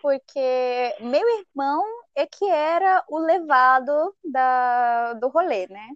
[0.00, 1.84] porque meu irmão
[2.14, 5.88] é que era o levado da, do rolê, né?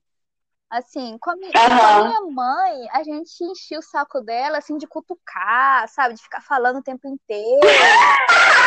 [0.68, 1.78] Assim, com a, minha, uhum.
[1.78, 6.14] com a minha mãe, a gente enchia o saco dela, assim, de cutucar, sabe?
[6.14, 7.60] De ficar falando o tempo inteiro.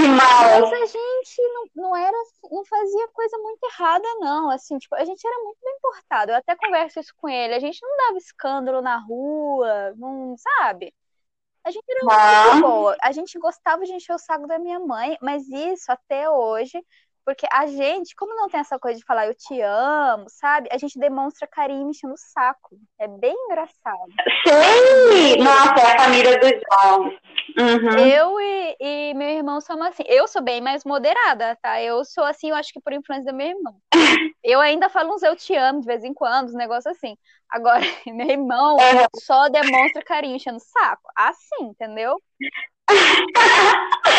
[0.00, 0.60] Que mal.
[0.70, 4.50] Mas a gente não, não era assim, não fazia coisa muito errada, não.
[4.50, 6.32] Assim, tipo, a gente era muito bem portado.
[6.32, 7.54] Eu até converso isso com ele.
[7.54, 10.94] A gente não dava escândalo na rua, não, sabe?
[11.64, 12.52] A gente era ah.
[12.52, 12.96] muito boa.
[13.02, 16.82] A gente gostava de encher o saco da minha mãe, mas isso até hoje
[17.30, 20.68] porque a gente, como não tem essa coisa de falar eu te amo, sabe?
[20.72, 22.76] A gente demonstra carinho mexendo o saco.
[22.98, 24.10] É bem engraçado.
[24.44, 25.36] Sei!
[25.36, 27.04] Nossa, é a família do João.
[27.56, 27.98] Uhum.
[28.04, 30.02] Eu e, e, meu irmão somos assim.
[30.08, 31.80] Eu sou bem mais moderada, tá?
[31.80, 33.76] Eu sou assim, eu acho que por influência do meu irmão.
[34.42, 37.14] Eu ainda falo uns eu te amo de vez em quando, uns negócios assim.
[37.50, 39.06] Agora, meu irmão é.
[39.20, 41.08] só demonstra carinho enchendo o saco.
[41.14, 42.16] Assim, entendeu?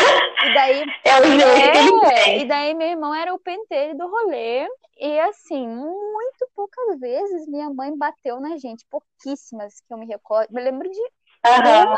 [0.43, 4.67] E daí, é o jeito é, e daí meu irmão era o pentelho do rolê.
[4.99, 10.53] E assim, muito poucas vezes minha mãe bateu na gente, pouquíssimas que eu me recordo.
[10.53, 11.87] Me lembro de uhum.
[11.87, 11.97] uma,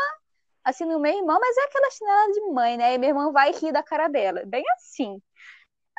[0.64, 2.94] assim, no meu irmão, mas é aquela chinela de mãe, né?
[2.94, 4.42] E meu irmão vai rir da cara dela.
[4.46, 5.20] Bem assim.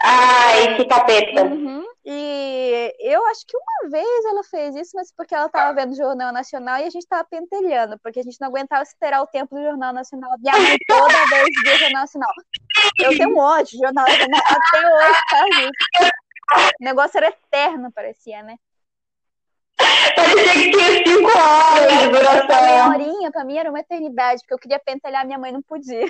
[0.01, 1.43] Ai, que capeta.
[1.43, 1.85] Uhum.
[2.07, 5.95] E eu acho que uma vez ela fez isso, mas porque ela estava vendo o
[5.95, 9.55] Jornal Nacional e a gente estava pentelhando, porque a gente não aguentava esperar o tempo
[9.55, 10.29] do Jornal Nacional.
[10.39, 12.31] Minha mãe toda vez via o Jornal Nacional.
[12.99, 16.09] Eu tenho um ódio do Jornal Nacional até hoje, tá?
[16.79, 18.55] O negócio era eterno, parecia, né?
[20.15, 22.61] Parecia que tinha cinco horas de duração.
[22.61, 26.05] Meia horinha, pra mim era uma eternidade, porque eu queria pentelhar minha mãe, não podia.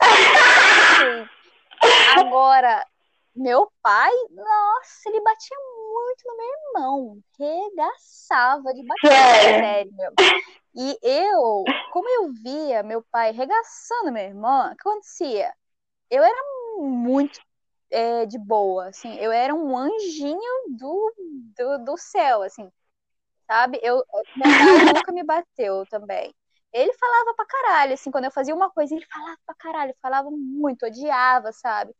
[2.18, 2.84] Agora,
[3.34, 7.18] meu pai, nossa, ele batia muito no meu irmão.
[7.38, 10.14] Regaçava de bater, sério.
[10.74, 15.52] E eu, como eu via meu pai regaçando meu irmão, o que acontecia?
[16.10, 16.42] Eu era
[16.78, 17.40] muito
[17.90, 21.14] é, de boa, assim, eu era um anjinho do,
[21.56, 22.70] do, do céu, assim,
[23.46, 23.80] sabe?
[23.82, 24.46] Eu, meu pai
[25.04, 26.34] nunca me bateu também.
[26.72, 30.30] Ele falava pra caralho, assim, quando eu fazia uma coisa, ele falava pra caralho, falava
[30.30, 31.94] muito, odiava, sabe?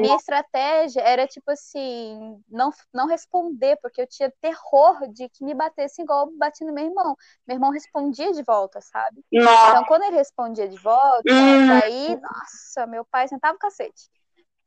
[0.00, 5.54] Minha estratégia era, tipo assim, não, não responder, porque eu tinha terror de que me
[5.54, 7.16] batesse igual bati no meu irmão.
[7.46, 9.24] Meu irmão respondia de volta, sabe?
[9.32, 9.70] Nossa.
[9.70, 11.72] Então, quando ele respondia de volta, hum.
[11.82, 14.10] aí, nossa, meu pai sentava o cacete.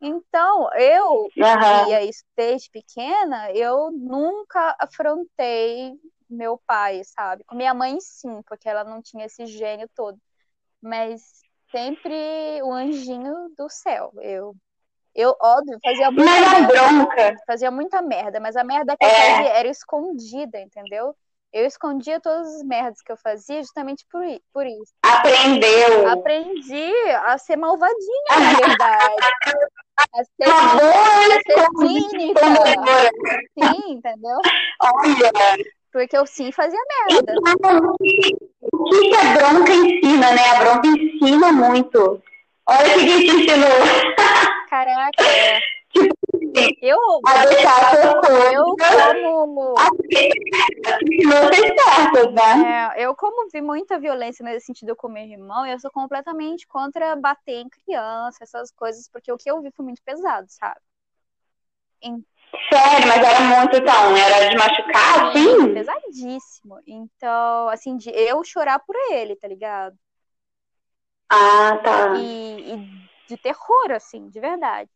[0.01, 1.89] Então, eu, uhum.
[1.89, 5.93] e isso desde pequena, eu nunca afrontei
[6.29, 7.43] meu pai, sabe?
[7.45, 10.19] Com minha mãe, sim, porque ela não tinha esse gênio todo.
[10.81, 11.21] Mas
[11.71, 14.11] sempre o anjinho do céu.
[14.21, 14.55] Eu,
[15.15, 16.67] eu óbvio, fazia muita merda.
[16.67, 17.35] bronca.
[17.47, 19.07] Fazia muita merda, mas a merda que é.
[19.07, 21.15] eu fazia era escondida, entendeu?
[21.53, 24.21] Eu escondia todas as merdas que eu fazia justamente por,
[24.53, 24.91] por isso.
[25.01, 26.09] Aprendeu.
[26.09, 26.91] Aprendi
[27.23, 27.95] a ser malvadinha,
[28.37, 29.15] na verdade.
[30.13, 32.41] a ser, a ser cínica.
[33.57, 34.37] Sim, entendeu?
[34.81, 35.31] Olha.
[35.93, 37.33] Porque eu sim fazia merda.
[37.39, 40.49] O que, a bronca ensina, né?
[40.49, 42.21] A bronca ensina muito.
[42.67, 43.69] Olha o que, que te ensinou.
[44.75, 45.23] Caraca.
[46.81, 48.53] Eu, a deixar as coisas.
[48.53, 48.75] Eu
[49.23, 49.75] como.
[51.23, 52.91] Não certo, né?
[52.93, 57.15] É, eu, como vi muita violência nesse sentido com meu irmão, eu sou completamente contra
[57.15, 60.81] bater em criança, essas coisas, porque o que eu vi foi muito pesado, sabe?
[62.01, 65.73] Sério, mas era muito então, era de machucar, assim?
[65.73, 66.79] Pesadíssimo.
[66.85, 69.97] Então, assim, de eu chorar por ele, tá ligado?
[71.29, 72.13] Ah, tá.
[72.17, 74.89] E, e de terror, assim, de verdade.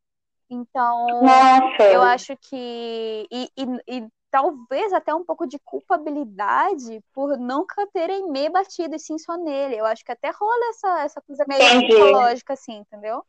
[0.50, 1.84] Então, Nossa.
[1.92, 3.28] eu acho que.
[3.32, 9.00] E, e, e, talvez até um pouco de culpabilidade por nunca terem me batido e
[9.00, 9.76] sim só nele.
[9.78, 11.88] Eu acho que até rola essa, essa coisa meio Entendi.
[11.88, 13.24] psicológica, assim, entendeu?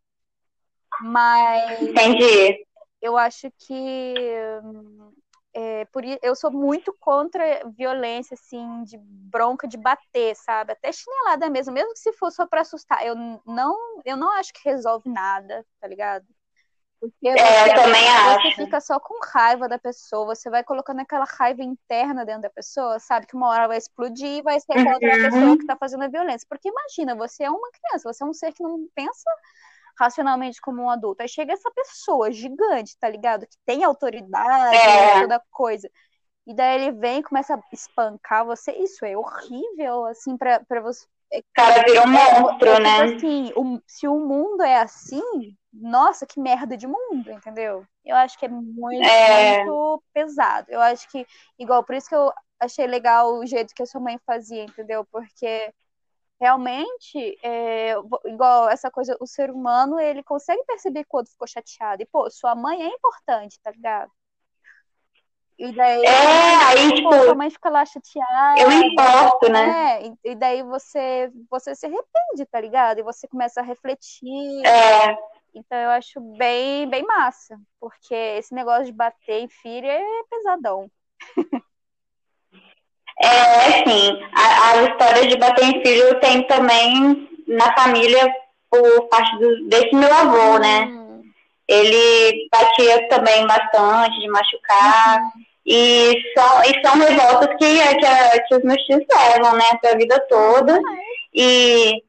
[1.00, 1.80] Mas.
[1.82, 2.64] Entendi
[3.00, 4.14] eu acho que
[5.52, 10.72] é, por, eu sou muito contra violência, assim, de bronca, de bater, sabe?
[10.72, 13.04] Até chinelada mesmo, mesmo que se for só pra assustar.
[13.04, 16.26] Eu não, eu não acho que resolve nada, tá ligado?
[17.00, 18.56] Porque é, você, também você acho.
[18.56, 22.98] fica só com raiva da pessoa, você vai colocando aquela raiva interna dentro da pessoa,
[22.98, 23.26] sabe?
[23.26, 25.26] Que uma hora vai explodir e vai ser contra uhum.
[25.26, 26.46] a pessoa que tá fazendo a violência.
[26.48, 29.30] Porque imagina, você é uma criança, você é um ser que não pensa
[30.00, 31.20] racionalmente como um adulto.
[31.20, 33.46] Aí chega essa pessoa gigante, tá ligado?
[33.46, 35.20] Que tem autoridade, é.
[35.20, 35.90] toda coisa.
[36.46, 38.72] E daí ele vem e começa a espancar você.
[38.72, 41.06] Isso é horrível, assim, pra, pra você.
[41.30, 43.14] É o cara virou um é, monstro, é, né?
[43.14, 45.22] Assim, o, se o mundo é assim,
[45.72, 47.86] nossa, que merda de mundo, entendeu?
[48.04, 49.58] Eu acho que é muito, é...
[49.58, 50.66] muito pesado.
[50.70, 51.26] Eu acho que,
[51.58, 55.06] igual, por isso que eu achei legal o jeito que a sua mãe fazia, entendeu?
[55.12, 55.72] Porque
[56.40, 62.02] realmente, é, igual essa coisa, o ser humano, ele consegue perceber quando ficou chateado.
[62.02, 64.10] E, pô, sua mãe é importante, tá ligado?
[65.58, 68.62] E daí, é, aí, tipo, sua mãe fica lá chateada.
[68.62, 70.06] Eu importo, né?
[70.06, 72.98] É, e, daí você, você se arrepende, tá ligado?
[72.98, 74.66] E você começa a refletir.
[74.66, 75.18] É.
[75.54, 80.90] Então eu acho bem, bem massa, porque esse negócio de bater em filho é pesadão.
[83.20, 84.18] É, sim.
[84.32, 88.32] A, as histórias de bater em filho tem também na família
[88.70, 90.84] por parte do, desse meu avô, né?
[90.84, 91.22] Uhum.
[91.68, 95.18] Ele batia também bastante, de machucar.
[95.18, 95.30] Uhum.
[95.66, 99.66] E, são, e são revoltas que, que, que os meus tios levam, né?
[99.80, 100.74] Pra vida toda.
[100.74, 100.98] Uhum.
[101.34, 102.02] E,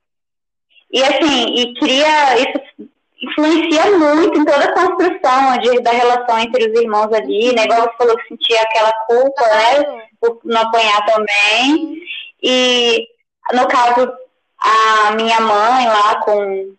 [0.94, 2.38] e assim, e cria.
[2.38, 2.90] Isso
[3.22, 7.64] influencia muito em toda a construção de, da relação entre os irmãos ali, né?
[7.64, 10.08] Igual você falou que sentia aquela culpa, né?
[10.20, 12.02] Por não apanhar também.
[12.42, 13.08] E,
[13.54, 14.12] no caso,
[14.58, 16.76] a minha mãe lá com.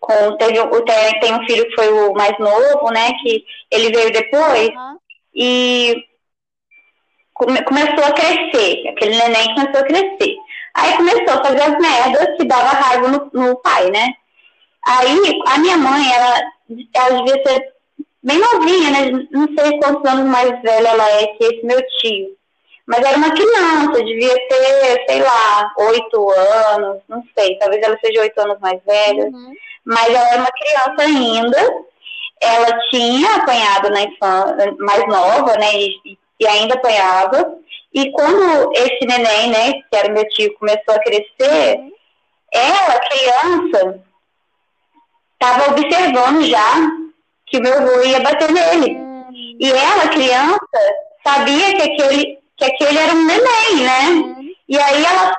[0.00, 3.12] com teve, tem, tem um filho que foi o mais novo, né?
[3.22, 4.68] Que ele veio depois.
[4.70, 4.98] Uhum.
[5.34, 6.04] E
[7.32, 8.88] come, começou a crescer.
[8.88, 10.36] Aquele neném começou a crescer.
[10.74, 14.14] Aí começou a fazer as merdas que dava raiva no, no pai, né?
[14.86, 16.40] Aí, a minha mãe, ela,
[16.94, 17.74] ela devia ser
[18.22, 19.26] bem novinha, né?
[19.30, 22.36] Não sei quantos anos mais velha ela é que esse meu tio.
[22.86, 28.20] Mas era uma criança, devia ter, sei lá, oito anos, não sei, talvez ela seja
[28.20, 29.24] oito anos mais velha.
[29.24, 29.52] Uhum.
[29.84, 31.84] Mas ela era uma criança ainda.
[32.42, 35.74] Ela tinha apanhado na infância, mais nova, né?
[35.74, 37.58] E, e ainda apanhava.
[37.92, 41.92] E quando esse neném, né, que era meu tio, começou a crescer, uhum.
[42.52, 44.00] ela, criança,
[45.44, 46.90] estava observando já
[47.46, 48.98] que meu avô ia bater nele.
[49.60, 50.58] E ela, criança,
[51.24, 54.54] sabia que aquele, que aquele era um neném, né?
[54.66, 55.36] E aí ela,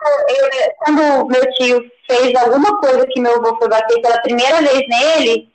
[0.77, 5.49] quando meu tio fez alguma coisa que meu avô foi bater pela primeira vez nele,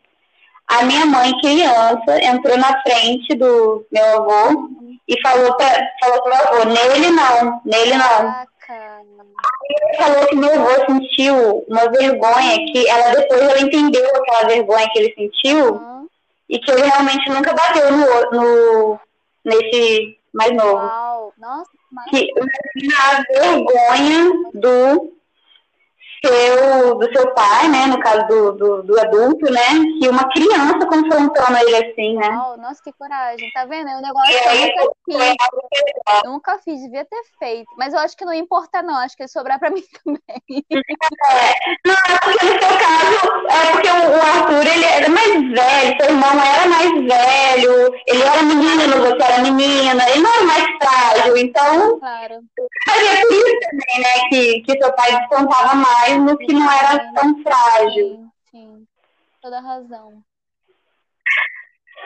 [0.66, 4.68] a minha mãe, criança, entrou na frente do meu avô
[5.08, 8.49] e falou para falou pro meu avô, nele não, nele não.
[9.70, 14.88] Ele falou que meu avô sentiu uma vergonha, que ela depois ela entendeu aquela vergonha
[14.92, 16.08] que ele sentiu uhum.
[16.48, 19.00] e que ele realmente nunca bateu no, no
[19.44, 20.76] nesse mais novo.
[20.76, 21.32] Uau.
[21.38, 22.10] Nossa, mas...
[22.10, 22.28] Que
[22.96, 25.12] a vergonha do
[26.24, 29.68] seu, do seu pai, né, no caso do, do, do, adulto, né,
[29.98, 32.28] que uma criança confrontando ele assim, né.
[32.46, 33.88] Oh, nossa, que coragem, tá vendo?
[33.88, 35.36] É um negócio que eu nunca fiz.
[36.24, 37.70] Eu nunca fiz, devia ter feito.
[37.76, 40.64] Mas eu acho que não importa não, acho que ia sobrar pra mim também.
[40.70, 41.54] É.
[41.86, 45.96] Não, é porque no seu caso, é porque o, o Arthur, ele era mais velho,
[46.00, 50.64] seu irmão era mais velho, ele era menino, você era menina, ele não era mais
[50.82, 51.98] frágil, então...
[51.98, 52.40] Claro.
[52.90, 56.70] É por isso também, né, que, que seu pai descontava mais mais no que não
[56.70, 58.26] era tão frágil.
[58.50, 58.86] Sim, sim.
[59.42, 60.22] toda razão.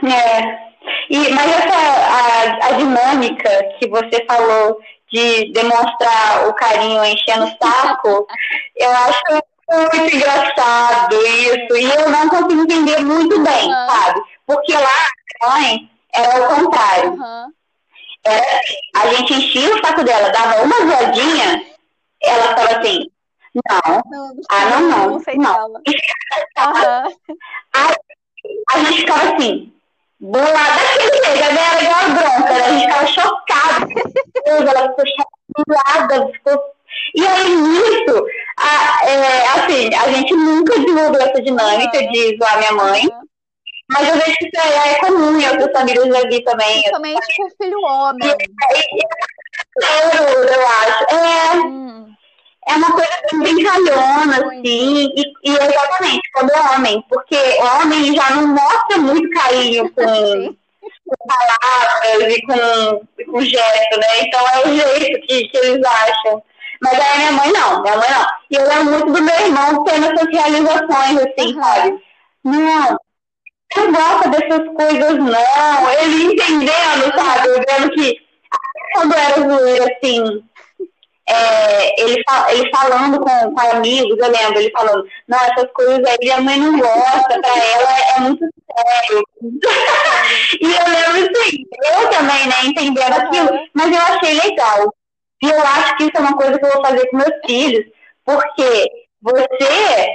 [0.02, 0.74] É.
[1.08, 4.78] E, mas essa a, a dinâmica que você falou
[5.12, 8.26] de demonstrar o carinho enchendo o saco,
[8.76, 11.76] eu acho muito engraçado isso.
[11.76, 13.88] E eu não consigo entender muito bem, uhum.
[13.88, 14.20] sabe?
[14.46, 17.12] Porque lá mãe era o contrário.
[17.12, 17.52] Uhum.
[18.24, 18.60] Era,
[18.96, 21.62] a gente enchia o saco dela, dava uma zoadinha,
[22.22, 23.06] ela falava assim,
[23.54, 24.02] não.
[24.10, 25.10] não ah, não, não.
[25.10, 25.20] Não.
[25.20, 25.66] sei não.
[25.66, 25.82] Uhum.
[27.74, 27.94] Aí,
[28.72, 29.72] a gente ficava assim,
[30.20, 31.60] bolada daquele jeito, né?
[31.72, 32.64] Era igual a bronca, né?
[32.64, 33.86] A gente ficava chocada.
[34.46, 36.74] ela ficou chateada, ficou...
[37.14, 38.26] E aí, nisso,
[38.58, 42.10] a, é, assim, a gente nunca desenvolveu essa dinâmica uhum.
[42.10, 43.02] de zoar minha mãe.
[43.02, 43.24] Uhum.
[43.90, 46.72] Mas eu vejo que isso é, é comum em outras famílias já vi também.
[46.72, 48.30] Principalmente com filho homem.
[48.30, 49.02] E, e,
[50.16, 51.04] eu, eu acho.
[51.14, 51.54] É.
[51.56, 52.14] Hum
[52.66, 57.36] é uma coisa brincalhona, assim, e, e, exatamente, quando é homem, porque
[57.82, 60.02] homem já não mostra muito carinho com,
[61.06, 64.20] com palavras e com, com gesto, né?
[64.22, 66.42] Então é o jeito que, que eles acham.
[66.82, 68.26] Mas aí minha mãe não, minha mãe não.
[68.50, 71.62] E eu lembro muito do meu irmão tendo essas realizações, assim, uhum.
[71.62, 72.04] sabe?
[72.44, 72.98] Não,
[73.76, 75.90] não gosta dessas coisas, não.
[76.00, 77.48] Ele entendendo, sabe?
[77.48, 78.24] Eu vendo que
[78.92, 80.44] quando era zoeira, assim,
[81.26, 86.30] é, ele, ele falando com, com amigos, eu lembro, ele falando, não, essas coisas aí
[86.30, 89.24] a mãe não gosta, pra ela é, é muito sério.
[90.60, 94.94] e eu lembro assim, eu também, né, entendendo aquilo, mas eu achei legal.
[95.42, 97.86] E eu acho que isso é uma coisa que eu vou fazer com meus filhos,
[98.24, 98.90] porque
[99.22, 100.08] você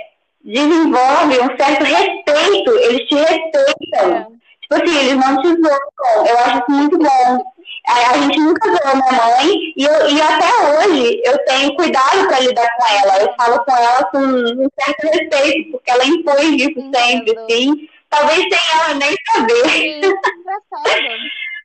[0.44, 4.39] desenvolve um certo respeito, eles te respeitam.
[4.72, 4.76] É.
[4.76, 6.26] Assim, eles não te zoam.
[6.26, 7.54] Eu acho isso muito bom.
[7.88, 12.28] A, a gente nunca zoou minha mãe e, eu, e até hoje eu tenho cuidado
[12.28, 13.22] para lidar com ela.
[13.22, 17.90] Eu falo com ela com um certo respeito, porque ela impõe isso sempre, sim.
[18.10, 20.02] Talvez sem ela nem saber.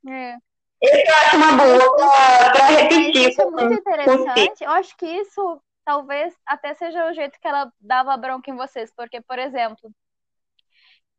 [0.07, 0.36] É.
[0.82, 1.96] Esse eu acho uma boa
[2.52, 3.30] para repetir.
[3.30, 4.64] Isso é muito interessante.
[4.64, 8.92] Eu acho que isso talvez até seja o jeito que ela dava bronca em vocês,
[8.94, 9.90] porque, por exemplo,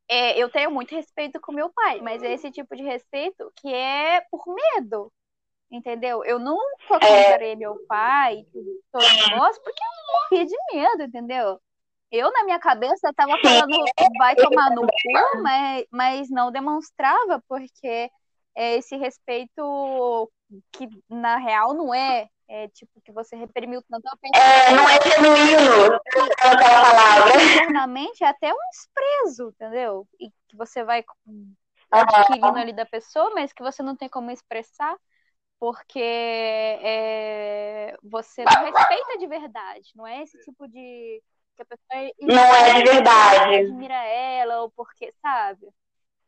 [0.07, 3.73] é, eu tenho muito respeito com meu pai, mas é esse tipo de respeito que
[3.73, 5.11] é por medo,
[5.71, 6.23] entendeu?
[6.23, 7.55] Eu nunca é...
[7.55, 8.45] meu pai,
[8.91, 11.59] todo negócio, porque eu morria de medo, entendeu?
[12.11, 13.67] Eu, na minha cabeça, tava falando,
[14.19, 18.09] vai tomar no cu, mas, mas não demonstrava, porque
[18.55, 20.31] é esse respeito
[20.71, 24.45] que, na real, não é é, tipo, que você reprimiu tanto a pessoa.
[24.45, 25.95] É, não é genuíno
[26.39, 27.31] aquela palavra.
[27.63, 30.07] Internamente é até um desprezo, entendeu?
[30.19, 31.03] E que você vai
[31.91, 34.95] adquirindo ali da pessoa, mas que você não tem como expressar,
[35.59, 39.91] porque é, você não respeita de verdade.
[39.95, 41.21] Não é esse tipo de.
[41.55, 43.55] Que a pessoa não é de verdade.
[43.55, 45.67] Admira ela, ou porque, sabe?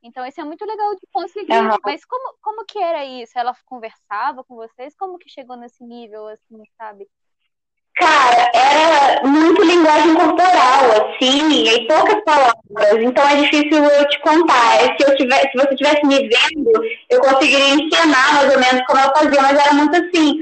[0.07, 1.53] Então, isso é muito legal de conseguir.
[1.53, 1.77] Uhum.
[1.83, 3.37] Mas como, como que era isso?
[3.37, 4.95] Ela conversava com vocês?
[4.97, 7.07] Como que chegou nesse nível, assim, sabe?
[7.95, 13.03] Cara, era muito linguagem corporal, assim, e poucas palavras.
[13.03, 14.79] Então é difícil eu te contar.
[14.97, 16.71] Se, eu tivesse, se você estivesse me vendo,
[17.09, 20.39] eu conseguiria ensinar mais ou menos como eu fazia, mas era muito assim,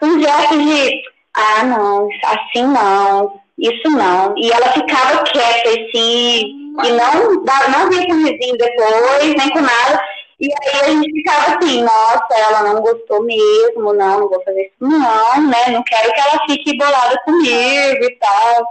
[0.00, 1.02] com gestos de
[1.34, 4.34] ah, não, assim não, isso não.
[4.36, 10.02] E ela ficava quieta, assim, e não, não vinha com vizinho depois, nem com nada.
[10.40, 14.66] E aí a gente ficava assim, nossa, ela não gostou mesmo, não, não vou fazer
[14.66, 15.72] isso não, né?
[15.72, 18.68] Não quero que ela fique bolada comigo e tal.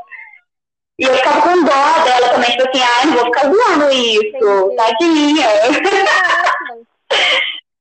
[0.97, 4.75] E eu ficava com dó dela também, tipo assim, ai, não vou ficar zoando isso,
[4.77, 5.47] tadinha.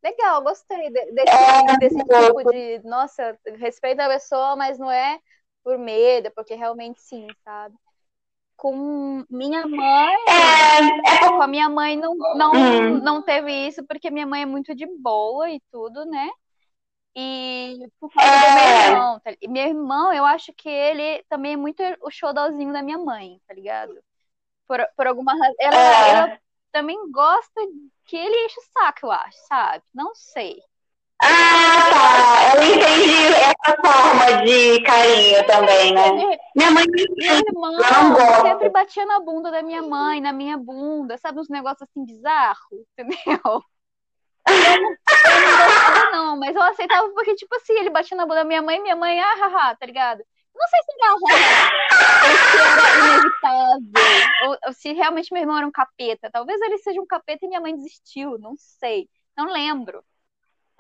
[0.03, 5.19] Legal, gostei desse, é, desse tipo de, nossa, respeito a pessoa, mas não é
[5.67, 7.75] por medo, é porque realmente sim, sabe?
[8.57, 11.29] Com minha mãe, é, é...
[11.29, 13.01] com a minha mãe não, não, hum.
[13.01, 16.31] não teve isso, porque minha mãe é muito de boa e tudo, né?
[17.17, 18.39] E por causa é...
[18.39, 18.89] do meu é.
[18.91, 19.21] irmão.
[19.21, 19.33] Tá?
[19.49, 23.53] Meu irmão, eu acho que ele também é muito o showdownzinho da minha mãe, tá
[23.53, 23.93] ligado?
[24.69, 25.55] Por, por alguma razão.
[25.59, 26.11] Ela, é...
[26.11, 26.41] ela
[26.71, 27.61] também gosta
[28.05, 29.83] que ele enche o saco, eu acho, sabe?
[29.93, 30.63] Não sei.
[31.23, 32.57] Ah, tá.
[32.57, 36.39] Eu entendi essa forma de carinho também, né?
[36.55, 37.77] Minha mãe meu irmão
[38.43, 41.41] sempre batia na bunda da minha mãe, na minha bunda, sabe?
[41.41, 42.57] Uns negócios assim bizarros,
[42.99, 43.63] entendeu?
[44.49, 48.25] Eu não, eu não gostava, não, mas eu aceitava porque, tipo assim, ele batia na
[48.25, 50.23] bunda da minha mãe, minha mãe, ah, haha, tá ligado?
[50.55, 51.33] Não sei se era ruim,
[52.23, 56.31] ou se era inevitável, ou, ou, se realmente meu irmão era um capeta.
[56.31, 60.03] Talvez ele seja um capeta e minha mãe desistiu, não sei, não lembro.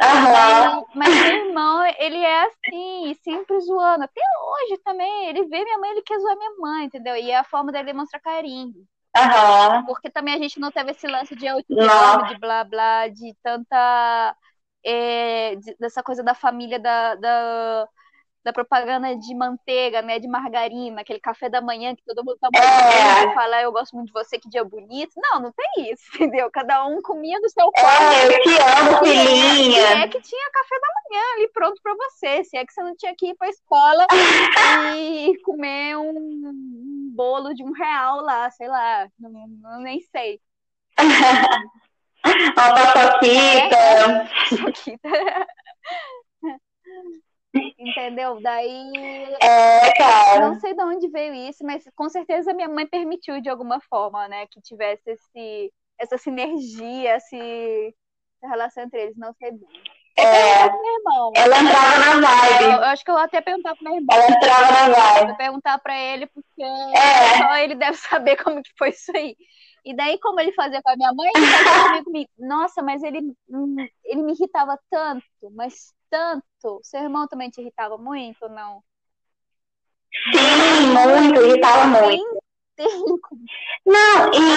[0.03, 0.85] Uhum.
[0.95, 4.05] Mas, mas meu irmão, ele é assim, sempre zoando.
[4.05, 7.17] Até hoje também, ele vê minha mãe, ele quer zoar minha mãe, entendeu?
[7.17, 8.75] E é a forma dele demonstrar carinho.
[9.17, 9.87] Uhum.
[9.87, 11.63] Porque também a gente não teve esse lance de amo,
[12.29, 14.37] de blá blá, de tanta.
[14.85, 17.89] É, de, dessa coisa da família da, da,
[18.47, 20.21] da, propaganda de manteiga, né?
[20.21, 23.27] De margarina, aquele café da manhã que todo mundo tá é.
[23.27, 25.13] e fala, eu gosto muito de você, que dia bonito.
[25.17, 26.49] Não, não tem isso, entendeu?
[26.51, 28.03] Cada um comia do seu quarto.
[28.03, 29.81] É, eu te amo, filhinha.
[29.81, 32.45] É, é que tinha café da manhã ali pronto para você.
[32.45, 34.07] Se é que você não tinha que ir pra escola
[34.97, 40.41] e comer um bolo de um real lá, sei lá, não, não nem sei.
[42.27, 43.77] Uma paçoquita.
[43.77, 45.47] É,
[47.79, 48.41] Entendeu?
[48.41, 48.93] Daí.
[49.43, 50.49] É, cara.
[50.49, 54.29] Não sei de onde veio isso, mas com certeza minha mãe permitiu de alguma forma,
[54.29, 54.47] né?
[54.51, 57.95] Que tivesse esse, essa sinergia, esse,
[58.43, 59.17] essa relação entre eles.
[59.17, 59.69] Não sei bem.
[60.19, 62.65] É, ela entrava na vibe.
[62.65, 64.17] Eu, eu, acho que eu vou até perguntar pro meu irmão.
[64.17, 65.27] Ela entrava na vibe.
[65.27, 67.39] Vou perguntar pra ele, porque é.
[67.39, 69.37] só ele deve saber como que foi isso aí.
[69.87, 72.31] E daí, como ele fazia com a minha mãe, ele fazia comigo.
[72.37, 73.21] Nossa, mas ele,
[74.05, 75.25] ele me irritava tanto,
[75.55, 76.81] mas tanto.
[76.83, 78.83] Seu irmão também te irritava muito ou não?
[80.33, 82.43] Sim, muito, irritava muito.
[83.87, 84.57] Não, e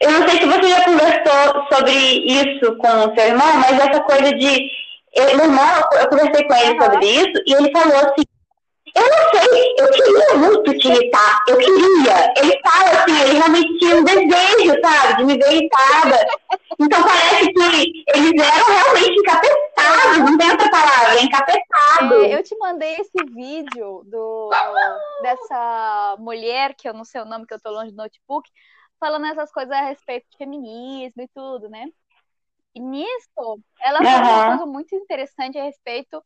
[0.00, 4.02] eu não sei se você já conversou sobre isso com o seu irmão, mas essa
[4.02, 4.68] coisa de.
[5.14, 6.82] Eu, meu irmão, eu conversei com ele uhum.
[6.82, 8.24] sobre isso e ele falou assim:
[8.94, 12.34] eu não sei, eu queria muito te irritar, eu queria.
[12.36, 16.26] Ele fala assim, ele realmente tinha um desejo, sabe, de me ver irritada.
[16.78, 22.24] Então parece que eles eram realmente encapetados, não tem outra palavra, encapetados.
[22.24, 24.50] É, eu te mandei esse vídeo do,
[25.22, 28.50] dessa mulher, que eu não sei o nome, que eu tô longe do notebook,
[29.00, 31.86] falando essas coisas a respeito de feminismo e tudo, né?
[32.74, 34.06] E nisso, ela uhum.
[34.06, 36.22] falou uma coisa muito interessante a respeito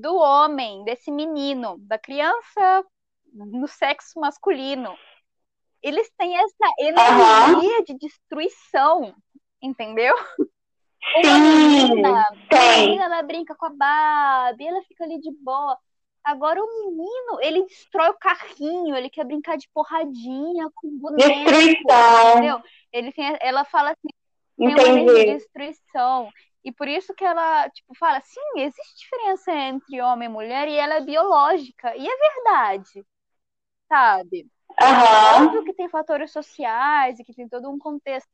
[0.00, 2.84] do homem, desse menino, da criança
[3.32, 4.96] no sexo masculino.
[5.82, 7.84] Eles têm essa energia uhum.
[7.84, 9.14] de destruição,
[9.62, 10.14] entendeu?
[11.16, 15.78] Uma menina, a menina, ela brinca com a Barbie, ela fica ali de boa.
[16.24, 21.28] Agora o menino, ele destrói o carrinho, ele quer brincar de porradinha com boneco.
[21.28, 22.30] Destruição.
[22.32, 22.62] Entendeu?
[22.92, 24.08] Ele tem, ela fala assim,
[24.58, 24.82] Entendi.
[24.82, 26.28] tem uma destruição.
[26.66, 30.74] E por isso que ela, tipo, fala, sim, existe diferença entre homem e mulher e
[30.74, 31.96] ela é biológica.
[31.96, 33.06] E é verdade.
[33.88, 34.50] Sabe?
[34.70, 35.46] Uhum.
[35.46, 38.28] Óbvio que tem fatores sociais e que tem todo um contexto.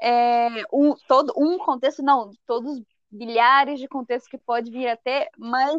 [0.00, 5.28] É, um, todo, um contexto, não, todos bilhares de contextos que pode vir a ter,
[5.36, 5.74] mas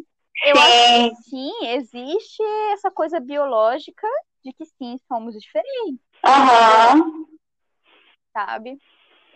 [0.45, 4.07] eu acho que sim, existe essa coisa biológica
[4.45, 6.05] de que sim, somos diferentes.
[6.23, 7.25] Uhum.
[8.31, 8.77] Sabe?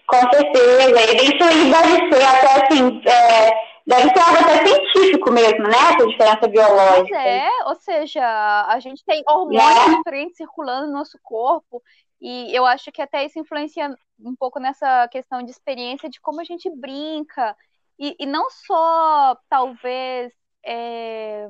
[0.08, 1.02] Com certeza.
[1.22, 5.78] Isso aí deve ser até assim, é, deve ser algo até científico mesmo, né?
[5.94, 7.08] Essa diferença biológica.
[7.10, 9.98] Pois é, ou seja, a gente tem hormônios né?
[9.98, 11.84] diferentes circulando no nosso corpo.
[12.22, 16.42] E eu acho que até isso influencia um pouco nessa questão de experiência de como
[16.42, 17.56] a gente brinca.
[18.00, 20.34] E, e não só, talvez,
[20.66, 21.48] é,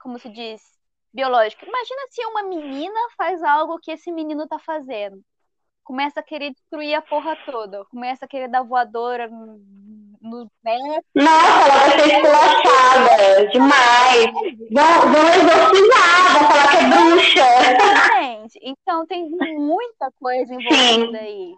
[0.00, 0.60] como se diz,
[1.12, 1.64] biológica.
[1.64, 5.22] Imagina se uma menina faz algo que esse menino tá fazendo.
[5.84, 7.84] Começa a querer destruir a porra toda.
[7.86, 11.04] Começa a querer dar voadora no netos.
[11.14, 14.24] Nossa, ela vai ser esculachada demais.
[14.70, 17.44] Vão, vão exorcizar, vão falar que é bruxa.
[18.14, 21.24] Gente, então tem muita coisa envolvida Sim.
[21.24, 21.54] aí.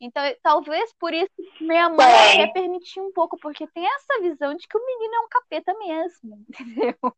[0.00, 2.42] Então, talvez por isso minha mãe é.
[2.42, 5.74] até permitiu um pouco, porque tem essa visão de que o menino é um capeta
[5.78, 7.16] mesmo, entendeu?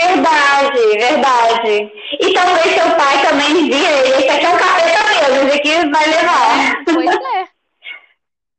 [0.00, 1.92] Verdade, verdade.
[2.20, 5.90] E talvez seu pai também via ele, esse aqui é um capeta mesmo, esse aqui
[5.90, 6.84] vai levar.
[6.84, 7.48] Pois é.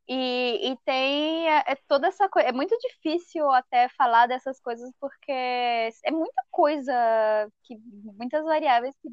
[0.08, 2.48] E, e tem é, é, toda essa coisa.
[2.48, 6.92] É muito difícil até falar dessas coisas, porque é muita coisa,
[7.64, 7.76] que
[8.18, 9.08] muitas variáveis que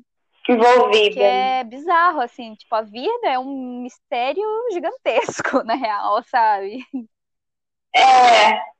[0.51, 1.13] envolvida.
[1.13, 6.83] Que é bizarro, assim, tipo, a vida é um mistério gigantesco, na real, sabe?
[7.95, 8.78] É.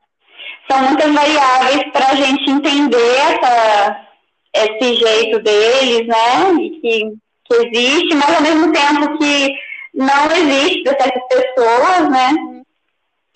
[0.70, 4.08] São muitas variáveis para a gente entender essa,
[4.54, 6.56] esse jeito deles, né?
[6.82, 7.14] Que,
[7.46, 9.56] que existe, mas ao mesmo tempo que
[9.94, 12.32] não existe para certas pessoas, né?
[12.32, 12.64] Uhum.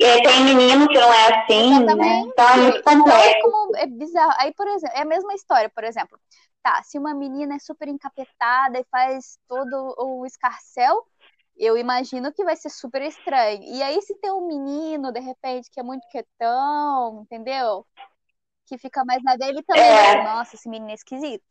[0.01, 2.23] É, tem menino que não é assim, né?
[2.27, 3.71] Então é muito complexo.
[3.77, 4.33] é bizarro.
[4.37, 6.19] Aí, por exemplo, é a mesma história, por exemplo
[6.63, 11.05] tá, se uma menina é super encapetada e faz todo o escarcel,
[11.57, 13.61] eu imagino que vai ser super estranho.
[13.63, 17.85] E aí, se tem um menino, de repente, que é muito quietão, entendeu?
[18.65, 19.83] Que fica mais na dele também.
[19.83, 20.23] É.
[20.23, 21.43] Nossa, esse menino é esquisito.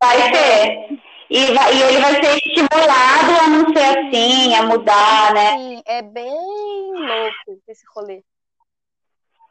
[0.00, 1.00] Vai ser.
[1.28, 5.58] E, vai, e, ele vai ser estimulado a não ser assim, a mudar, né?
[5.58, 8.22] Sim, é bem louco esse rolê.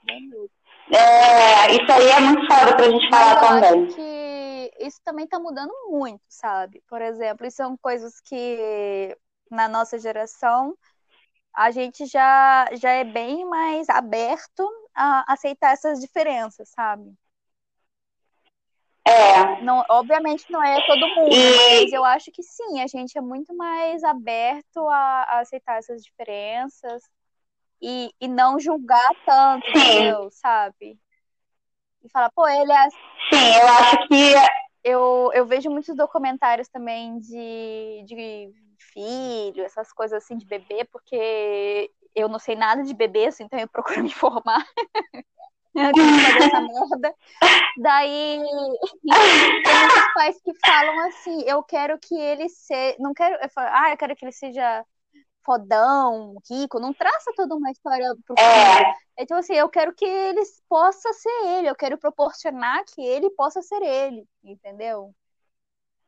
[0.04, 0.54] Bem louco.
[0.94, 3.86] É, isso aí é muito foda pra gente falar também.
[3.86, 6.82] Acho que isso também está mudando muito, sabe?
[6.88, 9.18] Por exemplo, isso são coisas que
[9.50, 10.76] na nossa geração
[11.56, 17.14] a gente já, já é bem mais aberto a aceitar essas diferenças, sabe?
[19.08, 19.62] É.
[19.62, 21.82] Não, obviamente não é todo mundo, e...
[21.82, 26.04] mas eu acho que sim, a gente é muito mais aberto a, a aceitar essas
[26.04, 27.04] diferenças
[27.82, 30.30] e, e não julgar tanto, entendeu?
[30.32, 31.00] Sabe?
[32.04, 32.90] E falar, pô, ele é.
[32.90, 34.34] Sim, eu acho que
[34.84, 38.54] eu, eu vejo muitos documentários também de, de
[38.96, 43.60] filho, essas coisas assim de bebê, porque eu não sei nada de bebê, assim, então
[43.60, 44.66] eu procuro me informar
[45.76, 47.14] essa merda.
[47.78, 52.96] Daí tem muitos pais que falam assim, eu quero que ele seja.
[53.00, 53.36] Não quero.
[53.42, 54.86] Eu falo, ah, eu quero que ele seja
[55.44, 58.78] fodão, rico, não traça toda uma história pro é.
[58.78, 58.94] filho.
[59.20, 63.62] Então, assim, eu quero que ele possa ser ele, eu quero proporcionar que ele possa
[63.62, 65.14] ser ele, entendeu?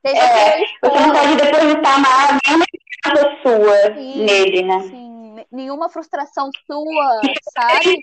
[0.08, 2.66] Seja é, você não pode depositar nada, nenhuma
[3.04, 4.80] frustração sua sim, nele, né?
[4.82, 7.22] Sim, nenhuma frustração sua,
[7.54, 8.02] sabe?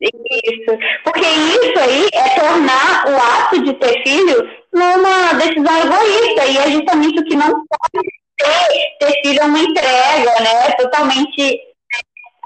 [0.00, 6.58] Isso, porque isso aí é tornar o ato de ter filho numa decisão egoísta, e
[6.58, 10.70] é justamente o que não pode ter, ter filho é uma entrega, né?
[10.78, 11.60] Totalmente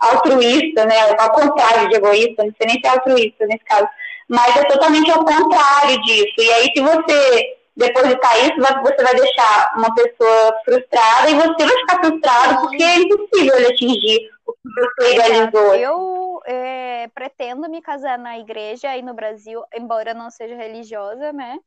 [0.00, 1.14] altruísta, né?
[1.18, 3.86] Ao contrário de egoísta, não sei nem se é altruísta nesse caso,
[4.28, 6.34] mas é totalmente ao contrário disso.
[6.38, 11.76] E aí, se você depositar isso, você vai deixar uma pessoa frustrada e você vai
[11.78, 15.74] ficar frustrado porque é impossível ele atingir o que você idealizou.
[15.74, 21.58] Eu é, pretendo me casar na igreja aí no Brasil, embora não seja religiosa, né?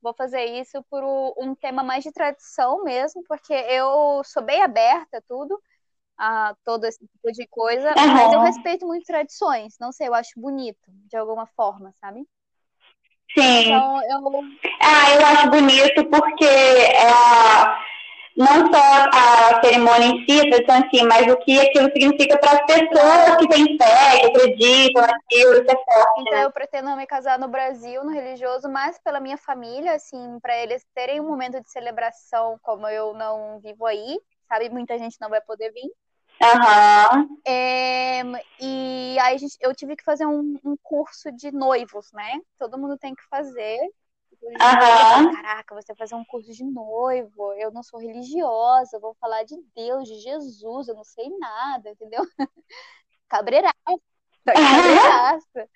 [0.00, 1.04] Vou fazer isso por
[1.38, 5.60] um tema mais de tradição mesmo, porque eu sou bem aberta a tudo,
[6.18, 8.08] a todo esse tipo de coisa, uhum.
[8.08, 9.76] mas eu respeito muito tradições.
[9.78, 12.26] Não sei, eu acho bonito, de alguma forma, sabe?
[13.36, 13.72] Sim.
[13.72, 14.44] Então, eu...
[14.80, 17.06] Ah, eu acho bonito porque é,
[18.36, 22.38] não só a cerimônia em si, a tradição em si, mas o que aquilo significa
[22.38, 26.20] para as pessoas que têm fé, que acreditam naquilo, isso é forte.
[26.20, 26.44] Então né?
[26.44, 30.84] eu pretendo me casar no Brasil, no religioso, mas pela minha família, assim, para eles
[30.94, 34.18] terem um momento de celebração como eu não vivo aí,
[34.48, 34.68] sabe?
[34.70, 35.90] Muita gente não vai poder vir.
[36.40, 37.40] Uhum.
[37.44, 38.22] É,
[38.60, 42.40] e aí gente, eu tive que fazer um, um curso de noivos, né?
[42.58, 43.78] Todo mundo tem que fazer.
[44.42, 45.32] Uhum.
[45.34, 50.08] Caraca, você fazer um curso de noivo, eu não sou religiosa, vou falar de Deus,
[50.08, 52.22] de Jesus, eu não sei nada, entendeu?
[53.28, 53.74] Cabreiraça,
[54.44, 55.68] cabreiraça.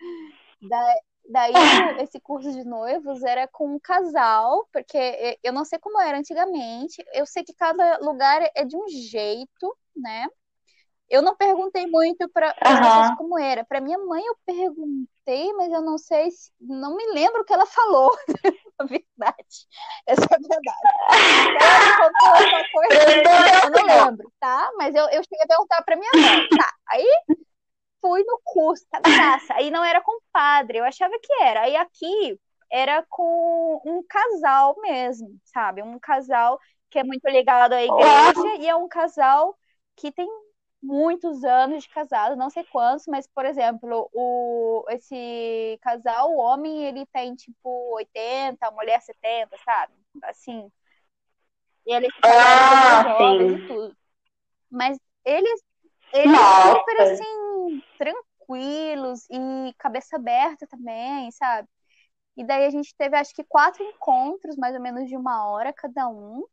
[0.63, 0.95] Da,
[1.29, 1.53] daí,
[2.03, 7.05] esse curso de noivos era com um casal, porque eu não sei como era antigamente,
[7.13, 10.27] eu sei que cada lugar é de um jeito, né?
[11.09, 13.65] Eu não perguntei muito para as pessoas como era.
[13.65, 17.53] Para minha mãe eu perguntei, mas eu não sei, se, não me lembro o que
[17.53, 18.11] ela falou.
[18.79, 19.67] Na verdade,
[20.07, 21.59] essa é a verdade.
[21.63, 24.71] Ela contou uma coisa, eu não lembro, tá?
[24.77, 26.49] Mas eu, eu cheguei a perguntar para minha mãe.
[26.59, 27.07] Tá, aí
[28.01, 29.55] fui no curso, tá graça.
[29.55, 31.63] Aí não era com padre, eu achava que era.
[31.63, 32.39] Aí aqui
[32.71, 35.83] era com um casal mesmo, sabe?
[35.83, 36.59] Um casal
[36.91, 39.57] que é muito ligado à igreja e é um casal
[39.97, 40.29] que tem
[40.83, 46.85] muitos anos de casado, não sei quantos, mas, por exemplo, o, esse casal, o homem,
[46.85, 49.93] ele tem, tipo, 80, a mulher 70, sabe?
[50.23, 50.71] Assim.
[51.87, 53.97] E eles ah, jovens e tudo.
[54.71, 55.63] Mas eles,
[56.13, 56.39] eles
[56.71, 61.69] super assim, tranquilos e cabeça aberta também, sabe?
[62.37, 65.73] E daí a gente teve, acho que, quatro encontros, mais ou menos de uma hora
[65.73, 66.45] cada um.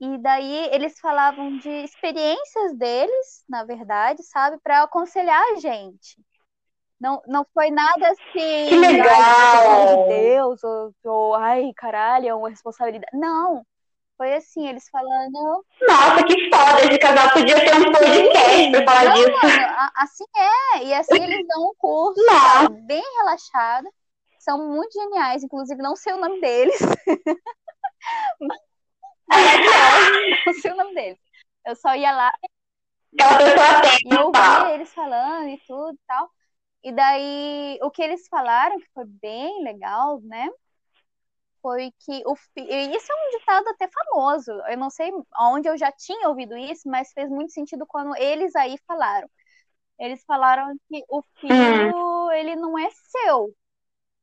[0.00, 6.16] E daí eles falavam de experiências deles, na verdade, sabe, para aconselhar a gente.
[6.98, 8.68] Não, não foi nada assim.
[8.68, 10.04] Que legal!
[10.04, 13.14] de Deus, ou, ou ai, caralho, é uma responsabilidade.
[13.14, 13.64] Não.
[14.16, 15.64] Foi assim, eles falando.
[15.86, 16.80] Nossa, que foda!
[16.86, 19.30] Esse casal podia ter um podcast pra falar não, disso.
[19.30, 20.84] Mano, assim é.
[20.84, 23.88] E assim eles dão um curso sabe, bem relaxado.
[24.38, 26.78] São muito geniais, inclusive não sei o nome deles.
[30.46, 31.18] não sei o nome deles.
[31.66, 32.32] Eu só ia lá.
[34.04, 36.30] E eu ouvia eles falando e tudo e tal.
[36.82, 40.48] E daí, o que eles falaram, que foi bem legal, né?
[41.60, 44.50] Foi que o isso é um ditado até famoso.
[44.50, 48.56] Eu não sei onde eu já tinha ouvido isso, mas fez muito sentido quando eles
[48.56, 49.28] aí falaram.
[49.98, 53.54] Eles falaram que o filho, ele não é seu,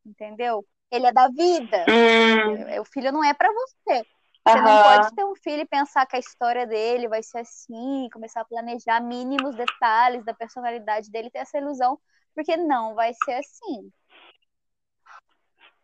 [0.03, 0.65] entendeu?
[0.89, 1.85] Ele é da vida.
[1.87, 2.81] Hum.
[2.81, 4.03] O filho não é para você.
[4.47, 4.63] Você uhum.
[4.63, 8.41] não pode ter um filho e pensar que a história dele vai ser assim, começar
[8.41, 11.99] a planejar mínimos detalhes da personalidade dele, ter essa ilusão,
[12.33, 13.91] porque não vai ser assim.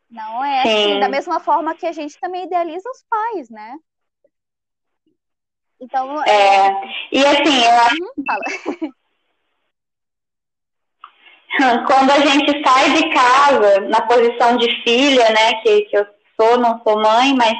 [0.10, 0.70] Não é Sim.
[0.70, 3.76] assim, da mesma forma que a gente também idealiza os pais, né?
[5.82, 6.24] Então.
[6.24, 8.04] É, e assim, eu acho.
[8.18, 8.44] Hum, fala.
[11.86, 16.06] Quando a gente sai de casa, na posição de filha, né, que, que eu
[16.40, 17.54] sou, não sou mãe, mas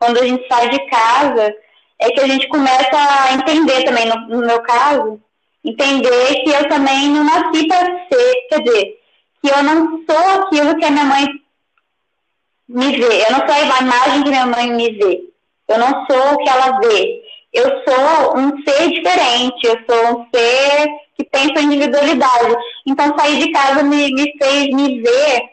[0.00, 1.54] quando a gente sai de casa,
[1.98, 5.20] é que a gente começa a entender também, no, no meu caso,
[5.62, 8.98] entender que eu também não nasci para ser, quer dizer,
[9.42, 11.26] que eu não sou aquilo que a minha mãe
[12.66, 15.22] me vê, eu não sou a imagem que minha mãe me vê,
[15.68, 17.22] eu não sou o que ela vê,
[17.52, 20.86] eu sou um ser diferente, eu sou um ser
[21.16, 22.54] que tem sua individualidade.
[22.86, 25.50] Então sair de casa me, me fez me ver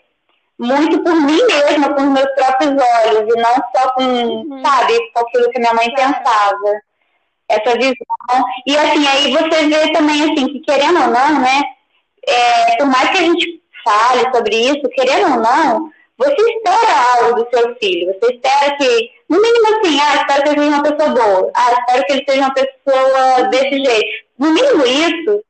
[0.59, 4.63] muito por mim mesma, com os meus próprios olhos, e não só com, uhum.
[4.65, 6.81] sabe, com aquilo que minha mãe pensava.
[7.49, 7.95] Essa visão.
[8.65, 11.63] E assim, aí você vê também, assim, que querendo ou não, né,
[12.27, 17.43] é, por mais que a gente fale sobre isso, querendo ou não, você espera algo
[17.43, 20.83] do seu filho, você espera que, no mínimo assim, ah, espero que ele seja uma
[20.83, 24.27] pessoa boa, ah, espero que ele seja uma pessoa desse jeito.
[24.37, 25.43] No mínimo isso,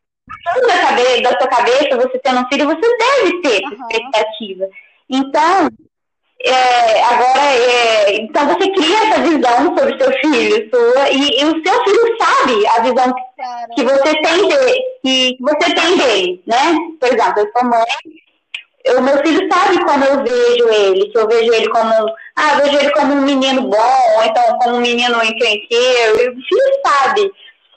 [0.67, 3.73] da, cabeça, da sua cabeça, você tendo um filho, você deve ter uhum.
[3.73, 4.69] expectativa.
[5.09, 5.69] Então,
[6.45, 11.45] é, agora, é, então você cria essa visão sobre o seu filho, sua, e, e,
[11.45, 13.73] o seu filho sabe a visão claro.
[13.75, 16.75] que você tem dele, que você tem dele, né?
[16.99, 17.85] Por exemplo, eu sou mãe,
[18.97, 21.91] o meu filho sabe quando eu vejo ele, que eu vejo ele como,
[22.35, 26.41] ah, eu vejo ele como um menino bom, ou então como um menino encrenqueiro, o
[26.43, 27.31] filho sabe.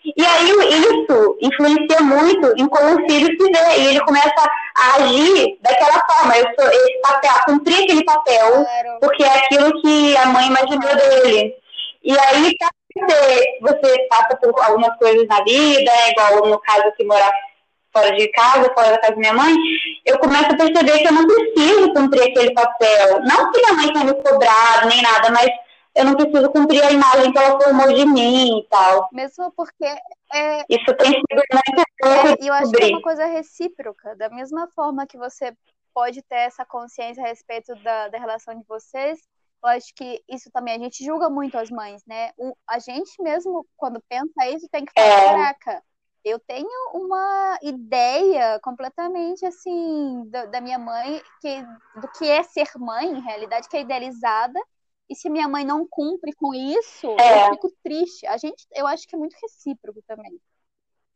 [0.05, 4.97] E aí isso influencia muito em como o filho se vê, e ele começa a
[4.97, 6.37] agir daquela forma.
[6.37, 8.65] Eu sou esse papel, cumprir aquele papel,
[9.01, 11.55] porque é aquilo que a mãe imaginou dele.
[12.03, 12.55] E aí
[12.97, 17.31] você, você passa por algumas coisas na vida, né, igual no caso aqui morar
[17.93, 19.55] fora de casa, fora da casa da minha mãe,
[20.07, 23.21] eu começo a perceber que eu não preciso cumprir aquele papel.
[23.23, 25.51] Não que minha mãe tenha me cobrado, nem nada, mas
[25.95, 29.09] eu não preciso cumprir a imagem que ela formou de mim e tal.
[29.13, 29.85] Mesmo porque.
[30.33, 34.17] É, Isso tem sido muito é, E eu acho que é uma coisa recíproca.
[34.17, 35.53] Da mesma forma que você
[35.93, 39.19] pode ter essa consciência a respeito da, da relação de vocês,
[39.63, 42.31] eu acho que isso também, a gente julga muito as mães, né?
[42.39, 45.27] O, a gente mesmo, quando pensa isso, tem que falar, é.
[45.27, 45.83] caraca,
[46.25, 51.63] eu tenho uma ideia completamente assim da, da, minha mãe que
[52.01, 54.61] do que é ser mãe, em realidade, que é idealizada.
[55.11, 57.49] E se minha mãe não cumpre com isso, é.
[57.49, 58.25] eu fico triste.
[58.29, 60.41] A gente, eu acho que é muito recíproco também.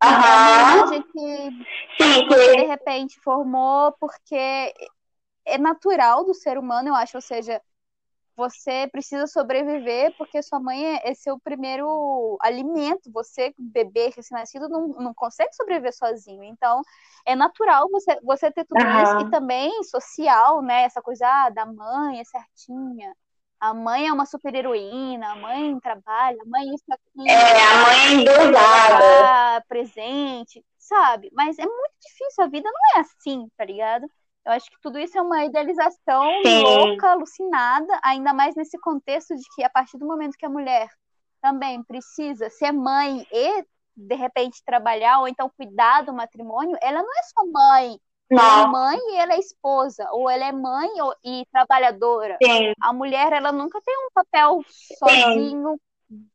[0.02, 0.92] Aham.
[0.92, 4.74] É que, Sim, que de repente formou porque
[5.44, 7.62] é natural do ser humano, eu acho, ou seja,
[8.36, 13.12] você precisa sobreviver porque sua mãe é, é seu primeiro alimento.
[13.12, 16.42] Você, bebê recém-nascido, não, não consegue sobreviver sozinho.
[16.42, 16.82] Então,
[17.24, 19.02] é natural você, você ter tudo uhum.
[19.02, 19.20] isso.
[19.20, 20.82] E também social, né?
[20.82, 23.14] Essa coisa ah, da mãe é certinha.
[23.64, 27.30] A mãe é uma super heroína, a mãe trabalha, a mãe está aqui.
[27.30, 29.64] É, a mãe é dosada.
[29.66, 31.30] presente, sabe?
[31.32, 34.06] Mas é muito difícil, a vida não é assim, tá ligado?
[34.44, 36.62] Eu acho que tudo isso é uma idealização Sim.
[36.62, 40.90] louca, alucinada, ainda mais nesse contexto de que a partir do momento que a mulher
[41.40, 43.64] também precisa ser mãe e
[43.96, 47.98] de repente trabalhar ou então cuidar do matrimônio, ela não é só mãe,
[48.30, 50.88] ela é mãe e ela é esposa, ou ela é mãe
[51.24, 52.36] e trabalhadora.
[52.42, 52.72] Sim.
[52.80, 54.60] A mulher, ela nunca tem um papel
[54.98, 55.78] sozinho,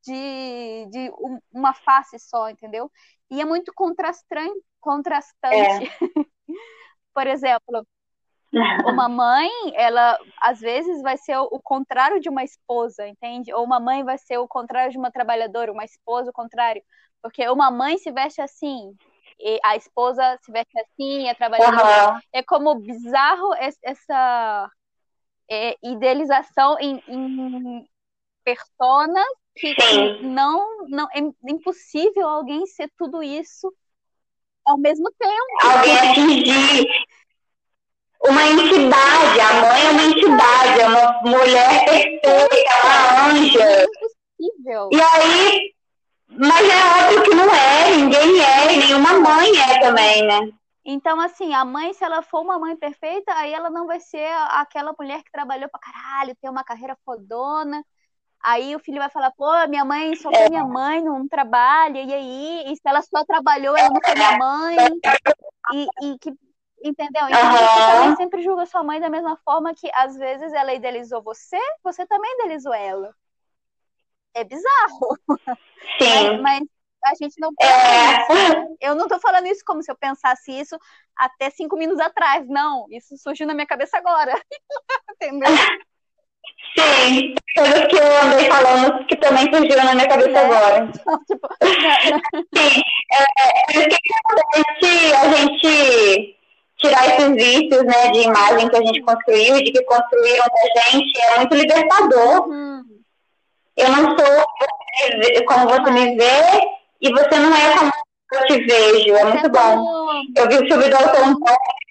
[0.04, 1.12] de, de
[1.54, 2.92] uma face só, entendeu?
[3.30, 4.60] E é muito contrastante.
[4.80, 5.86] contrastante.
[5.86, 5.90] É.
[7.14, 7.86] Por exemplo,
[8.88, 13.54] uma mãe, ela às vezes vai ser o contrário de uma esposa, entende?
[13.54, 16.82] Ou uma mãe vai ser o contrário de uma trabalhadora, uma esposa o contrário.
[17.22, 18.96] Porque uma mãe se veste assim,
[19.64, 22.14] a esposa se veste assim, a trabalhadora.
[22.14, 22.20] Uhum.
[22.34, 24.70] É como bizarro essa
[25.50, 27.88] é, idealização em, em
[28.44, 29.26] personas
[29.56, 29.76] que
[30.22, 31.20] não, não é
[31.50, 33.74] impossível alguém ser tudo isso
[34.66, 35.46] ao mesmo tempo.
[35.64, 36.88] Alguém atingir
[38.22, 43.64] uma entidade, a mãe é uma entidade, é uma mulher perfeita, uma anja.
[43.64, 44.90] É impossível.
[44.92, 45.74] E aí,
[46.40, 50.52] mas é óbvio que não é, ninguém é, nenhuma mãe é também, né?
[50.86, 54.26] Então, assim, a mãe, se ela for uma mãe perfeita, aí ela não vai ser
[54.52, 57.84] aquela mulher que trabalhou pra caralho, tem uma carreira fodona.
[58.42, 62.14] Aí o filho vai falar, pô, minha mãe só foi minha mãe, não trabalha, e
[62.14, 62.64] aí?
[62.72, 64.78] E se ela só trabalhou, ela não foi minha mãe?
[65.74, 66.34] E, e que,
[66.82, 67.28] entendeu?
[67.28, 67.58] Então uhum.
[67.58, 71.60] você também sempre julga sua mãe da mesma forma que às vezes ela idealizou você,
[71.84, 73.14] você também idealizou ela.
[74.34, 75.18] É bizarro.
[76.00, 76.42] Sim.
[76.42, 76.60] Mas,
[77.02, 78.88] mas a gente não é.
[78.88, 80.78] Eu não tô falando isso como se eu pensasse isso
[81.16, 82.48] até cinco minutos atrás.
[82.48, 84.40] Não, isso surgiu na minha cabeça agora.
[85.12, 85.52] Entendeu?
[86.78, 90.40] Sim, coisas que eu andei falando que também surgiram na minha cabeça né?
[90.40, 90.90] agora.
[90.90, 91.48] Então, tipo,
[92.56, 96.38] Sim, é, é, é importante a gente
[96.78, 100.92] tirar esses vícios né, de imagem que a gente construiu e de que construíram a
[100.92, 101.22] gente.
[101.22, 102.50] É muito libertador.
[102.50, 102.89] Uhum.
[103.80, 107.92] Eu não sou como você me vê e você não é como
[108.34, 109.16] eu te vejo.
[109.16, 110.12] É muito bom.
[110.36, 111.40] Eu vi o filme do Elton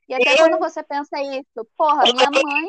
[0.08, 2.66] E até quando você pensa isso, porra, minha mãe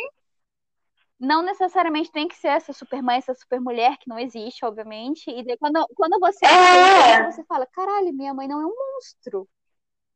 [1.20, 5.30] não necessariamente tem que ser essa super mãe, essa super mulher, que não existe, obviamente.
[5.30, 7.30] E daí, quando, quando você é.
[7.30, 9.48] você fala, caralho, minha mãe não é um monstro.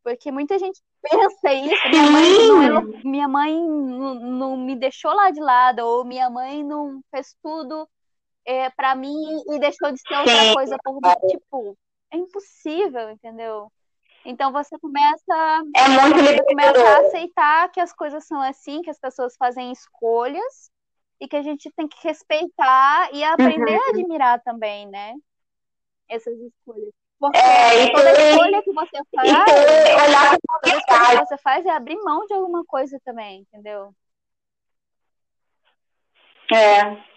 [0.01, 5.13] Porque muita gente pensa isso, minha mãe, não, é minha mãe não, não, me deixou
[5.13, 7.87] lá de lado, ou minha mãe não fez tudo
[8.45, 10.99] é, para mim e deixou de ser outra coisa por.
[11.29, 11.77] Tipo,
[12.11, 13.71] é impossível, entendeu?
[14.25, 18.89] Então você começa, é muito você começa a aceitar que as coisas são assim, que
[18.89, 20.71] as pessoas fazem escolhas
[21.19, 23.83] e que a gente tem que respeitar e aprender uhum.
[23.85, 25.13] a admirar também, né?
[26.07, 26.93] Essas escolhas.
[27.19, 31.97] Porque é, toda escolha que você faz, olhar toda escolha que você faz é abrir
[31.97, 33.93] mão de alguma coisa também, entendeu?
[36.53, 37.12] É.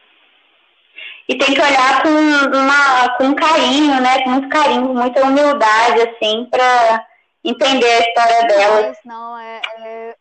[1.29, 4.23] E tem que olhar com, uma, com carinho, né?
[4.23, 7.07] Com muito carinho, muita humildade, assim, para
[7.43, 8.93] entender a história dela.
[9.05, 10.17] Não, é, é, é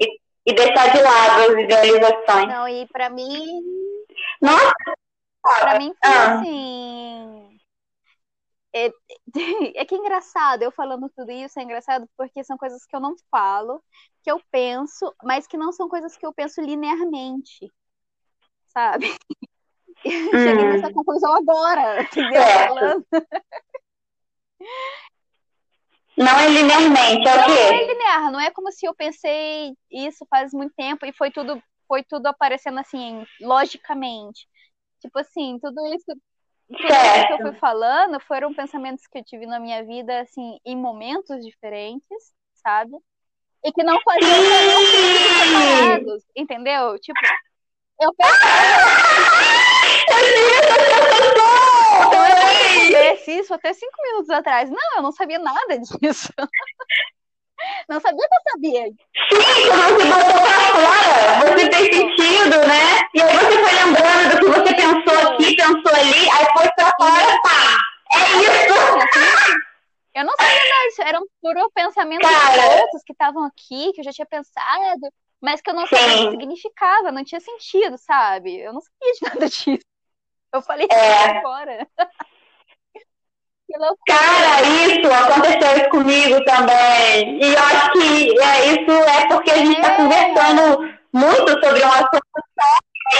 [0.00, 2.48] e, e, deixar de lado as idealizações.
[2.48, 3.62] Não, e para mim.
[4.40, 4.74] Nossa!
[5.42, 6.34] Pra mim foi ah.
[6.34, 7.58] assim.
[8.74, 8.86] É,
[9.80, 13.00] é que é engraçado, eu falando tudo isso é engraçado porque são coisas que eu
[13.00, 13.80] não falo,
[14.22, 17.72] que eu penso, mas que não são coisas que eu penso linearmente,
[18.66, 19.14] sabe?
[20.32, 20.92] Cheguei nessa hum.
[20.92, 22.42] conclusão agora, entendeu?
[26.16, 27.50] Não é linearmente, é o quê?
[27.50, 31.30] Não é linear, não é como se eu pensei isso faz muito tempo e foi
[31.30, 34.46] tudo, foi tudo aparecendo assim, logicamente.
[35.00, 36.06] Tipo assim, tudo isso,
[36.70, 40.76] isso que eu fui falando foram pensamentos que eu tive na minha vida, assim, em
[40.76, 42.96] momentos diferentes, sabe?
[43.64, 44.30] E que não faziam
[45.48, 46.98] separados, entendeu?
[47.00, 47.18] Tipo,
[48.00, 48.10] eu
[53.18, 54.70] fiz isso até cinco minutos atrás.
[54.70, 56.28] Não, eu não sabia nada disso.
[57.88, 58.82] Não sabia que eu sabia.
[58.82, 63.00] Sim, quando você botou pra fora, você tem sentido, né?
[63.14, 66.92] E aí você foi lembrando do que você pensou aqui, pensou ali, aí foi pra
[66.98, 67.78] fora, pá.
[68.12, 68.74] É isso!
[70.14, 71.02] Eu não sabia nada disso.
[71.02, 72.28] Eram puro pensamentos
[72.80, 75.08] outros que estavam aqui, que eu já tinha pensado,
[75.44, 78.60] mas que eu não sabia o que significava, não tinha sentido, sabe?
[78.60, 79.84] Eu não sabia de nada disso.
[80.52, 81.38] Eu falei é.
[81.38, 81.86] agora.
[84.06, 87.42] Cara, isso aconteceu isso comigo também.
[87.42, 89.96] E eu acho que é, isso é porque a gente está é.
[89.96, 92.22] conversando muito sobre um assunto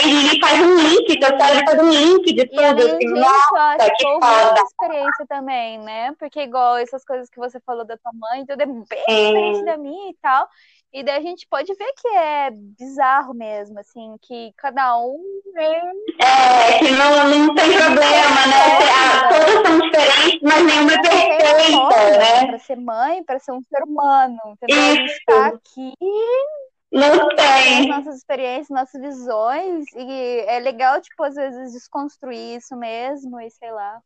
[0.02, 2.60] e ele faz um link, teu cérebro faz um link de tudo.
[2.60, 4.60] E assim, disso, nossa, que foda.
[4.62, 6.12] experiência também, né?
[6.18, 9.76] Porque igual essas coisas que você falou da tua mãe, tudo é bem diferente da
[9.76, 10.48] minha e tal.
[10.94, 15.20] E daí a gente pode ver que é bizarro mesmo, assim, que cada um
[15.56, 16.78] é.
[16.78, 18.78] que não, não tem problema, né?
[18.94, 22.46] Ah, todas são diferentes, mas nenhuma é perfeita, né?
[22.46, 24.78] Pra ser mãe, pra ser um ser humano, entendeu?
[24.78, 24.92] Isso.
[24.92, 25.94] A gente tá aqui
[26.92, 27.80] Não tem.
[27.80, 29.84] As nossas experiências, nossas visões.
[29.96, 34.00] E é legal, tipo, às vezes desconstruir isso mesmo e sei lá.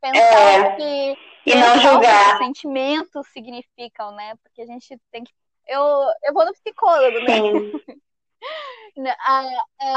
[0.00, 1.18] Pensar é, que.
[1.46, 2.38] E não julgar.
[2.38, 4.34] sentimentos significam, né?
[4.42, 5.32] Porque a gente tem que.
[5.66, 5.82] Eu,
[6.24, 7.34] eu vou no psicólogo, né?
[7.36, 7.72] Sim.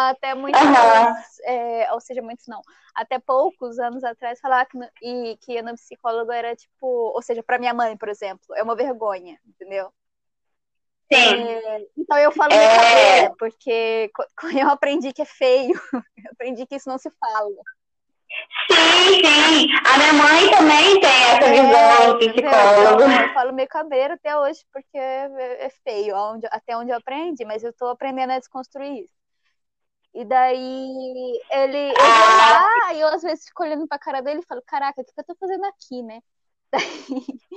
[0.10, 1.46] até muitos, uhum.
[1.46, 2.62] é, ou seja, muitos não,
[2.94, 7.42] até poucos anos atrás falar que, e, que ir no psicólogo era tipo, ou seja,
[7.44, 9.92] para minha mãe, por exemplo, é uma vergonha, entendeu?
[11.12, 11.44] Sim.
[11.44, 13.30] É, então eu falo é...
[13.40, 14.12] porque
[14.62, 15.74] eu aprendi que é feio,
[16.18, 17.50] eu aprendi que isso não se fala.
[18.72, 19.68] Sim, sim.
[19.86, 23.02] A minha mãe também tem essa é, visão de psicólogo.
[23.02, 26.98] Eu, eu falo meio cabreiro até hoje, porque é, é feio, onde, até onde eu
[26.98, 29.20] aprendi, mas eu tô aprendendo a desconstruir isso.
[30.14, 32.86] E daí ele, ele ah.
[32.86, 35.12] lá, e eu às vezes fico olhando pra cara dele e falo, caraca, o que,
[35.16, 36.22] eu tô fazendo aqui, né?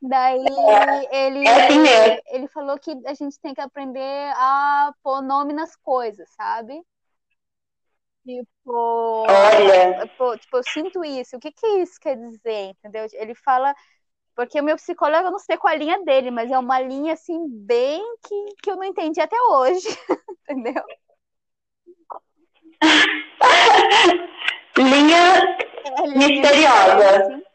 [0.00, 4.94] Daí, daí é, ele, é assim ele falou que a gente tem que aprender a
[5.02, 6.80] pôr nome nas coisas, sabe?
[8.28, 10.06] Tipo, Olha.
[10.06, 11.36] Tipo, tipo, eu sinto isso.
[11.36, 12.74] O que, que isso quer dizer?
[12.78, 13.06] Entendeu?
[13.14, 13.74] Ele fala.
[14.36, 17.14] Porque o meu psicólogo, eu não sei qual a linha dele, mas é uma linha
[17.14, 19.88] assim, bem que, que eu não entendi até hoje.
[20.44, 20.84] entendeu?
[24.76, 27.22] linha, é, linha misteriosa.
[27.24, 27.47] Assim.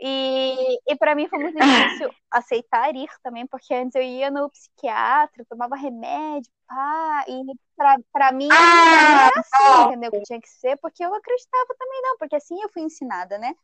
[0.00, 4.48] E, e para mim foi muito difícil aceitar ir também, porque antes eu ia no
[4.50, 7.42] psiquiatra, tomava remédio, pá, e
[7.76, 10.10] pra, pra mim ah, não era assim, entendeu?
[10.12, 13.54] Que tinha que ser, porque eu acreditava também não, porque assim eu fui ensinada, né?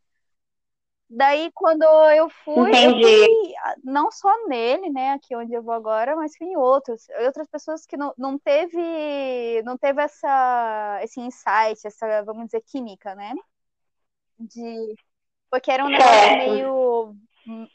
[1.08, 3.54] Daí, quando eu fui, eu fui,
[3.84, 7.86] não só nele, né, aqui onde eu vou agora, mas fui em outros, outras pessoas
[7.86, 13.34] que não, não teve, não teve essa, esse insight, essa, vamos dizer, química, né,
[14.38, 14.96] de
[15.54, 17.16] porque era um negócio meio,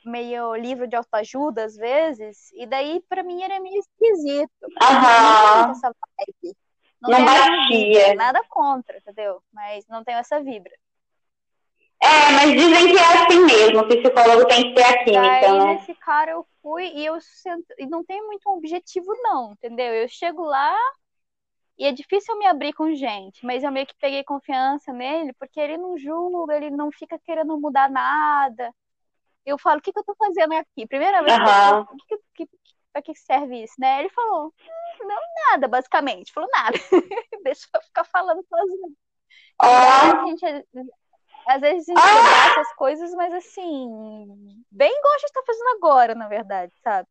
[0.04, 4.52] meio livro de autoajuda, às vezes, e daí para mim era meio esquisito.
[4.82, 5.68] Aham.
[5.68, 6.58] Não essa vibe.
[7.02, 8.16] Não, não batia.
[8.16, 9.42] Nada contra, entendeu?
[9.54, 10.74] Mas não tenho essa vibra.
[12.04, 15.60] É, mas dizem que é assim mesmo, o psicólogo tem que ter a química, Daí,
[15.60, 15.74] né?
[15.76, 19.94] nesse cara eu fui e eu sento, e não tem muito um objetivo não, entendeu?
[19.94, 20.78] Eu chego lá,
[21.80, 25.32] e é difícil eu me abrir com gente, mas eu meio que peguei confiança nele,
[25.40, 28.76] porque ele não julga, ele não fica querendo mudar nada.
[29.46, 30.86] Eu falo, o que, que eu tô fazendo aqui?
[30.86, 31.86] Primeira vez uhum.
[32.06, 32.50] que eu, que, que,
[32.92, 34.02] pra que serve isso, né?
[34.02, 35.22] Ele falou, hum, não,
[35.52, 36.34] nada, basicamente.
[36.34, 36.78] Falou, nada.
[37.46, 38.98] Deixa eu ficar falando sozinho.
[39.62, 39.66] Oh.
[39.66, 40.46] a gente,
[41.48, 42.52] às vezes a gente ah.
[42.52, 47.08] essas coisas, mas assim, bem igual a gente tá fazendo agora, na verdade, sabe?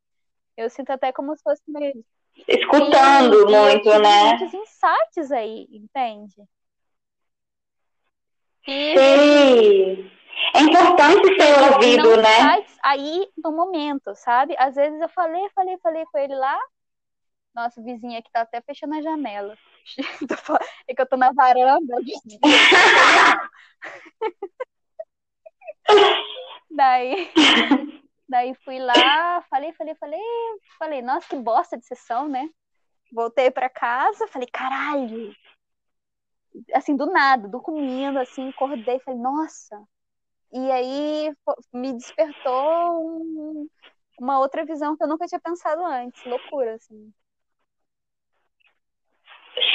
[0.59, 2.05] Eu sinto até como se fosse meio
[2.47, 4.25] escutando e, muito, e né?
[4.37, 6.43] Muitos insights aí, entende?
[8.67, 10.11] E, Sim.
[10.55, 12.39] É importante ser ouvido, né?
[12.39, 14.55] Insights aí no momento, sabe?
[14.59, 16.59] Às vezes eu falei, falei, falei com ele lá.
[17.55, 19.57] Nossa, o vizinho aqui tá até fechando a janela.
[20.87, 21.95] É que eu tô na varanda.
[26.71, 27.31] Daí
[28.29, 30.21] Daí fui lá, falei, falei, falei,
[30.79, 32.49] falei, nossa, que bosta de sessão, né?
[33.11, 35.35] Voltei para casa, falei, caralho.
[36.75, 39.83] Assim, do nada, dormindo, assim, acordei, falei, nossa.
[40.53, 41.33] E aí
[41.73, 43.69] me despertou um,
[44.21, 46.23] uma outra visão que eu nunca tinha pensado antes.
[46.25, 47.13] Loucura, assim.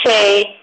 [0.05, 0.59] Sei.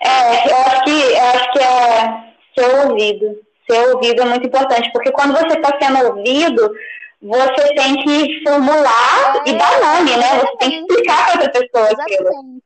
[0.00, 3.44] É, eu acho que, eu acho que é ser ouvido.
[3.70, 6.74] Ser ouvido é muito importante, porque quando você está sendo ouvido,
[7.20, 10.38] você tem que formular é, e dar nome, né?
[10.38, 12.62] Você tem que explicar para outra pessoa aquilo.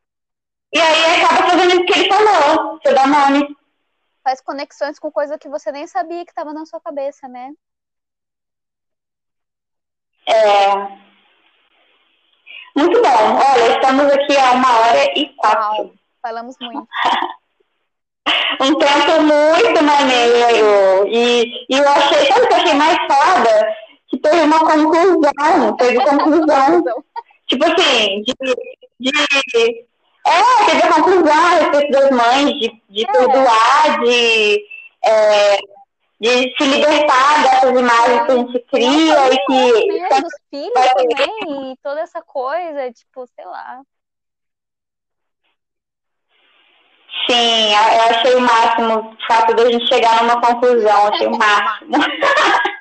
[0.73, 3.57] E aí acaba fazendo isso que ele falou, você dá nome.
[4.23, 7.51] Faz conexões com coisa que você nem sabia que estava na sua cabeça, né?
[10.27, 10.75] É.
[12.77, 13.39] Muito bom.
[13.39, 15.85] Olha, estamos aqui há uma hora e quatro.
[15.85, 16.87] Uau, falamos muito.
[18.61, 21.09] um tempo muito maneiro.
[21.09, 23.88] E, e eu achei, sabe o que eu achei mais foda?
[24.09, 26.83] Que teve uma conclusão, teve conclusão.
[27.47, 28.35] tipo assim, de,
[29.01, 29.87] de,
[30.27, 33.13] É, teve a conclusão a respeito das mães, de, de é.
[33.13, 34.67] perdoar, de,
[35.05, 35.57] é,
[36.21, 39.99] de se libertar dessas imagens que a gente cria e que.
[39.99, 43.83] Né, dos filhos também, e toda essa coisa, tipo, sei lá.
[47.31, 51.37] Sim, eu achei o máximo o fato de a gente chegar numa conclusão, achei o
[51.37, 51.93] máximo.